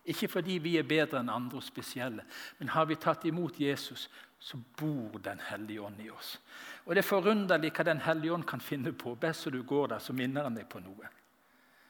Ikke 0.05 0.27
fordi 0.27 0.57
vi 0.63 0.77
er 0.79 0.87
bedre 0.87 1.19
enn 1.19 1.29
andre 1.29 1.59
og 1.59 1.65
spesielle, 1.65 2.23
men 2.57 2.71
har 2.73 2.87
vi 2.89 2.95
tatt 2.95 3.25
imot 3.25 3.59
Jesus, 3.59 4.07
så 4.39 4.57
bor 4.77 5.19
Den 5.19 5.39
hellige 5.39 5.81
ånd 5.81 6.01
i 6.01 6.09
oss. 6.09 6.39
Og 6.85 6.95
Det 6.95 7.03
er 7.03 7.09
forunderlig 7.09 7.71
hva 7.75 7.83
Den 7.83 8.01
hellige 8.01 8.33
ånd 8.33 8.47
kan 8.47 8.61
finne 8.61 8.93
på. 8.93 9.15
Best 9.15 9.49
du 9.51 9.63
går 9.63 9.87
der, 9.87 9.99
så 9.99 10.13
minner 10.13 10.43
han 10.43 10.55
deg 10.55 10.69
på 10.69 10.79
noe. 10.79 11.09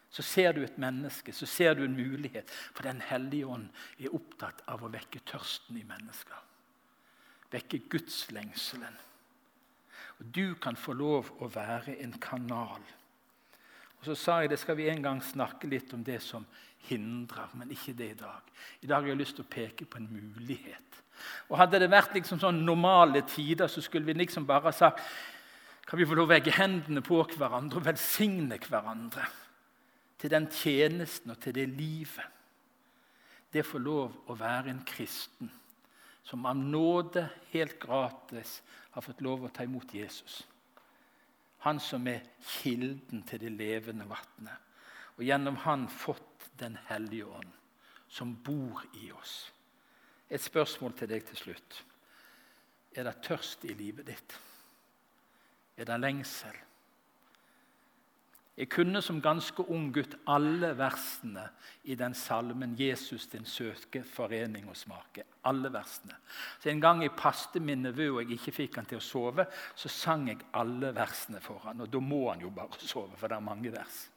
Så 0.10 0.22
ser 0.22 0.54
du 0.54 0.64
et 0.64 0.78
menneske, 0.78 1.34
så 1.34 1.46
ser 1.46 1.74
du 1.74 1.84
en 1.86 1.96
mulighet. 1.96 2.50
For 2.74 2.84
Den 2.84 3.02
hellige 3.02 3.46
ånd 3.46 3.70
er 4.00 4.16
opptatt 4.16 4.64
av 4.68 4.84
å 4.84 4.90
vekke 4.90 5.20
tørsten 5.20 5.78
i 5.78 5.86
mennesker. 5.86 6.38
Vekke 7.52 7.84
gudslengselen. 7.90 8.98
Og 10.20 10.26
Du 10.26 10.56
kan 10.56 10.76
få 10.76 10.94
lov 10.94 11.30
å 11.40 11.48
være 11.48 12.02
en 12.02 12.14
kanal. 12.14 12.82
Og 14.00 14.06
Så 14.06 14.16
sa 14.16 14.40
jeg 14.42 14.50
det 14.50 14.60
skal 14.60 14.76
vi 14.76 14.90
en 14.90 15.04
gang 15.04 15.22
snakke 15.22 15.68
litt 15.68 15.94
om 15.94 16.04
det 16.04 16.22
som 16.24 16.46
hindrer, 16.88 17.52
men 17.54 17.72
ikke 17.72 17.94
det 17.98 18.12
i 18.14 18.20
dag. 18.20 18.54
I 18.82 18.88
dag 18.88 19.02
har 19.02 19.12
jeg 19.12 19.20
lyst 19.20 19.36
til 19.38 19.46
å 19.46 19.52
peke 19.52 19.86
på 19.86 20.00
en 20.00 20.08
mulighet. 20.12 21.02
Og 21.50 21.58
Hadde 21.60 21.82
det 21.82 21.92
vært 21.92 22.16
liksom 22.16 22.40
sånn 22.40 22.64
normale 22.66 23.26
tider, 23.28 23.68
så 23.68 23.84
skulle 23.84 24.08
vi 24.08 24.16
liksom 24.22 24.48
bare 24.48 24.70
ha 24.70 24.76
sagt 24.76 25.04
Kan 25.90 25.98
vi 25.98 26.06
få 26.06 26.16
lov 26.16 26.30
å 26.30 26.36
legge 26.36 26.54
hendene 26.54 27.02
på 27.02 27.18
hverandre 27.34 27.80
og 27.80 27.86
velsigne 27.88 28.60
hverandre 28.62 29.24
til 30.22 30.30
den 30.30 30.46
tjenesten 30.54 31.34
og 31.34 31.40
til 31.42 31.56
det 31.58 31.66
livet? 31.74 32.28
Det 33.50 33.64
får 33.66 33.82
lov 33.82 34.30
å 34.30 34.36
være 34.38 34.70
en 34.70 34.84
kristen 34.86 35.50
som 36.30 36.46
av 36.46 36.58
nåde, 36.58 37.24
helt 37.50 37.80
gratis, 37.82 38.60
har 38.94 39.02
fått 39.02 39.24
lov 39.26 39.48
å 39.48 39.50
ta 39.54 39.66
imot 39.66 39.96
Jesus. 39.98 40.44
Han 41.66 41.80
som 41.82 42.06
er 42.08 42.28
kilden 42.62 43.24
til 43.26 43.42
det 43.42 43.50
levende 43.56 44.06
vannet. 44.06 44.68
Og 45.18 45.26
gjennom 45.26 45.58
han 45.66 45.88
fått 45.90 46.29
Den 46.60 46.78
hellige 46.90 47.26
ånd, 47.26 47.52
som 48.08 48.36
bor 48.44 48.84
i 48.94 49.12
oss. 49.12 49.52
Et 50.30 50.42
spørsmål 50.42 50.94
til 50.98 51.10
deg 51.10 51.26
til 51.26 51.38
slutt. 51.38 51.84
Er 52.96 53.06
det 53.08 53.22
tørst 53.24 53.66
i 53.66 53.74
livet 53.74 54.08
ditt? 54.10 54.40
Er 55.78 55.88
det 55.88 56.00
lengsel? 56.02 56.58
Jeg 58.60 58.68
kunne 58.68 59.00
som 59.02 59.22
ganske 59.24 59.64
ung 59.72 59.86
gutt 59.96 60.18
alle 60.28 60.74
versene 60.76 61.46
i 61.88 61.96
den 61.96 62.14
salmen 62.14 62.76
'Jesus 62.76 63.28
din 63.28 63.46
søke 63.46 64.04
forening 64.04 64.68
og 64.70 64.76
smake'. 64.76 65.24
Alle 65.46 65.74
versene. 65.74 66.16
Så 66.60 66.70
En 66.70 66.82
gang 66.82 67.02
jeg 67.02 67.12
paste 67.12 67.60
min 67.60 67.82
nevø 67.82 68.10
og 68.12 68.22
jeg 68.22 68.32
ikke 68.32 68.52
fikk 68.52 68.76
han 68.76 68.86
til 68.86 68.98
å 68.98 69.02
sove, 69.02 69.46
så 69.76 69.90
sang 69.90 70.28
jeg 70.28 70.40
alle 70.54 70.96
versene 70.96 71.40
for 71.40 71.60
han, 71.60 71.82
Og 71.82 71.94
da 71.94 72.00
må 72.00 72.32
han 72.32 72.42
jo 72.42 72.50
bare 72.50 72.80
sove, 72.94 73.18
for 73.18 73.28
det 73.28 73.36
er 73.36 73.40
mange 73.40 73.72
vers. 73.72 74.10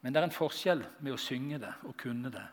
Men 0.00 0.14
det 0.14 0.20
er 0.20 0.28
en 0.28 0.34
forskjell 0.34 0.84
med 1.00 1.14
å 1.14 1.20
synge 1.20 1.58
det 1.62 1.72
og 1.88 1.96
kunne 1.98 2.30
det, 2.30 2.46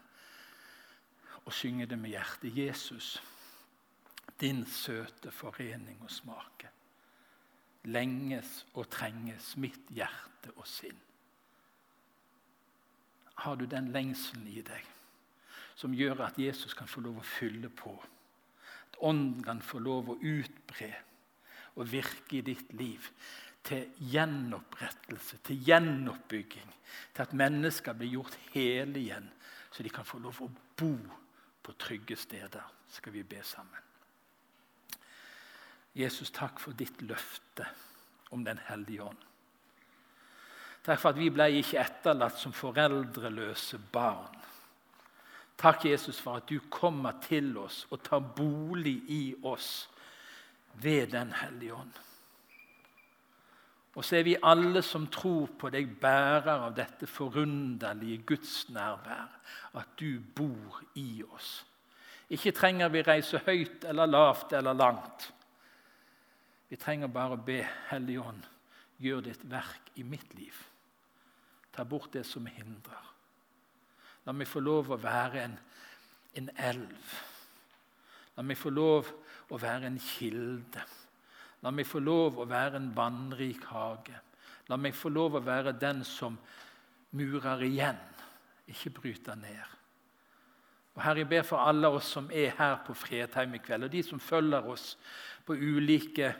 og 1.45 1.53
synge 1.53 1.85
det 1.85 1.97
med 2.01 2.15
hjertet. 2.15 2.57
Jesus, 2.57 3.19
din 4.41 4.65
søte 4.65 5.31
forening 5.31 6.01
og 6.01 6.11
smake 6.11 6.71
lenges 7.85 8.63
og 8.73 8.89
trenges 8.93 9.53
mitt 9.61 9.89
hjerte 9.93 10.53
og 10.55 10.65
sinn. 10.69 10.97
Har 13.43 13.57
du 13.59 13.65
den 13.69 13.91
lengselen 13.93 14.47
i 14.49 14.61
deg 14.65 14.91
som 15.75 15.93
gjør 15.93 16.23
at 16.29 16.37
Jesus 16.39 16.73
kan 16.73 16.87
få 16.87 17.03
lov 17.03 17.19
å 17.19 17.27
fylle 17.35 17.69
på? 17.69 17.93
At 18.89 19.01
Ånden 19.03 19.43
kan 19.43 19.61
få 19.61 19.81
lov 19.83 20.13
å 20.13 20.19
utbre 20.21 20.93
og 21.75 21.89
virke 21.91 22.39
i 22.39 22.45
ditt 22.45 22.71
liv 22.79 23.09
til 23.65 23.89
gjenopprettelse, 24.11 25.39
til 25.43 25.63
gjenoppbygging, 25.65 26.71
til 27.15 27.25
at 27.25 27.33
mennesker 27.33 27.97
blir 27.97 28.13
gjort 28.13 28.37
hele 28.53 28.99
igjen, 29.01 29.27
så 29.71 29.83
de 29.83 29.91
kan 29.91 30.07
få 30.07 30.21
lov 30.23 30.43
å 30.45 30.51
bo 30.77 30.93
på 31.65 31.75
trygge 31.81 32.17
steder. 32.19 32.63
Skal 32.95 33.11
vi 33.11 33.23
be 33.27 33.41
sammen. 33.43 33.81
Jesus, 35.95 36.31
takk 36.31 36.59
for 36.59 36.75
ditt 36.77 37.01
løfte 37.07 37.65
om 38.35 38.43
Den 38.43 38.59
hellige 38.67 39.03
ånd. 39.03 39.21
Takk 40.85 40.99
for 41.01 41.15
at 41.15 41.19
vi 41.19 41.31
ble 41.33 41.47
ikke 41.59 41.81
etterlatt 41.81 42.37
som 42.37 42.53
foreldreløse 42.53 43.79
barn. 43.91 44.35
Takk, 45.57 45.87
Jesus, 45.87 46.19
for 46.19 46.41
at 46.41 46.49
du 46.49 46.59
kommer 46.69 47.15
til 47.23 47.55
oss 47.57 47.85
og 47.89 48.03
tar 48.03 48.21
bolig 48.35 48.97
i 49.09 49.23
oss 49.43 49.87
ved 50.83 51.15
Den 51.15 51.31
hellige 51.33 51.73
ånd. 51.73 51.95
Og 53.95 54.03
så 54.03 54.17
er 54.19 54.25
vi 54.27 54.35
alle 54.43 54.81
som 54.83 55.07
tror 55.07 55.53
på 55.59 55.69
deg, 55.71 55.93
bærer 56.01 56.65
av 56.67 56.73
dette 56.75 57.07
forunderlige 57.07 58.25
gudsnærvær, 58.27 59.37
at 59.79 59.95
du 59.99 60.19
bor 60.35 60.81
i 60.99 61.23
oss. 61.23 61.61
Ikke 62.29 62.51
trenger 62.55 62.89
vi 62.91 63.05
reise 63.05 63.39
høyt 63.45 63.85
eller 63.87 64.09
lavt 64.09 64.53
eller 64.57 64.75
langt. 64.75 65.29
Vi 66.67 66.75
trenger 66.81 67.07
bare 67.07 67.37
å 67.37 67.43
be 67.45 67.61
Hellige 67.91 68.23
Ånd, 68.25 68.47
gjør 68.99 69.21
ditt 69.29 69.45
verk 69.47 69.93
i 69.95 70.03
mitt 70.03 70.33
liv. 70.35 70.57
Ta 71.71 71.85
bort 71.87 72.11
det 72.15 72.25
som 72.27 72.47
hindrer. 72.49 73.11
La 74.25 74.33
meg 74.33 74.49
få 74.49 74.59
lov 74.63 74.89
å 74.91 74.99
være 74.99 75.43
en, 75.45 75.55
en 76.35 76.49
elv. 76.57 77.15
La 78.35 78.43
meg 78.43 78.57
få 78.59 78.73
lov 78.73 79.11
å 79.53 79.59
være 79.61 79.91
en 79.91 79.99
kilde. 80.01 80.83
La 81.65 81.71
meg 81.73 81.87
få 81.89 81.99
lov 82.03 82.37
å 82.37 82.45
være 82.45 82.77
en 82.77 82.91
vannrik 82.93 83.63
hage. 83.71 84.19
La 84.69 84.77
meg 84.77 84.93
få 84.97 85.09
lov 85.09 85.39
å 85.39 85.45
være 85.45 85.73
den 85.81 86.03
som 86.05 86.37
murer 87.17 87.63
igjen 87.65 87.99
Ikke 88.69 88.89
bryter 88.89 89.35
ned. 89.37 89.73
Og 90.95 91.03
Herre, 91.03 91.21
jeg 91.21 91.29
ber 91.29 91.43
for 91.45 91.61
alle 91.61 91.89
oss 91.91 92.07
som 92.15 92.29
er 92.33 92.55
her 92.57 92.79
på 92.85 92.95
Fredheim 92.97 93.53
i 93.57 93.59
kveld, 93.61 93.85
og 93.85 93.91
de 93.93 94.01
som 94.03 94.21
følger 94.21 94.65
oss 94.71 94.95
på 95.45 95.53
ulike 95.53 96.31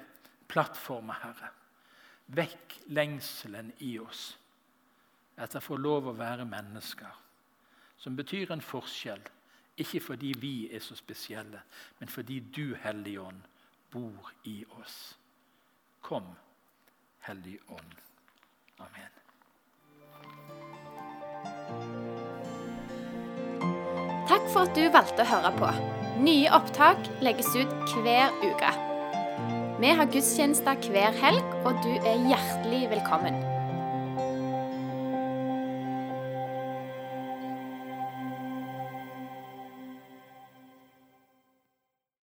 plattformer, 0.47 1.19
Herre. 1.21 1.51
Vekk 2.33 2.79
lengselen 2.95 3.73
i 3.85 3.97
oss 4.01 4.31
etter 5.35 5.59
å 5.59 5.65
få 5.65 5.77
lov 5.77 6.07
å 6.09 6.15
være 6.17 6.47
mennesker, 6.47 7.11
som 7.99 8.15
betyr 8.15 8.55
en 8.55 8.63
forskjell. 8.63 9.21
Ikke 9.83 9.99
fordi 9.99 10.31
vi 10.39 10.55
er 10.71 10.79
så 10.79 10.95
spesielle, 10.95 11.59
men 11.99 12.09
fordi 12.09 12.39
du, 12.39 12.77
Hellige 12.79 13.21
Ånd, 13.27 13.41
bor 13.95 14.31
i 14.43 14.65
oss. 14.81 15.17
Kom, 16.01 16.23
Hellig 17.19 17.60
Ånd. 17.67 17.95
Amen. 18.77 19.12
Takk 24.27 24.49
for 24.51 24.65
at 24.65 24.75
du 24.75 24.84
valgte 24.91 25.23
å 25.23 25.29
høre 25.29 25.53
på. 25.55 25.71
Nye 26.27 26.51
opptak 26.58 27.08
legges 27.23 27.55
ut 27.55 27.95
hver 28.01 28.36
uke. 28.43 28.75
Vi 29.79 29.95
har 29.95 30.12
gudstjenester 30.12 30.91
hver 30.91 31.15
helg, 31.23 31.60
og 31.63 31.79
du 31.88 31.93
er 31.95 32.19
hjertelig 32.27 32.88
velkommen. 32.97 33.44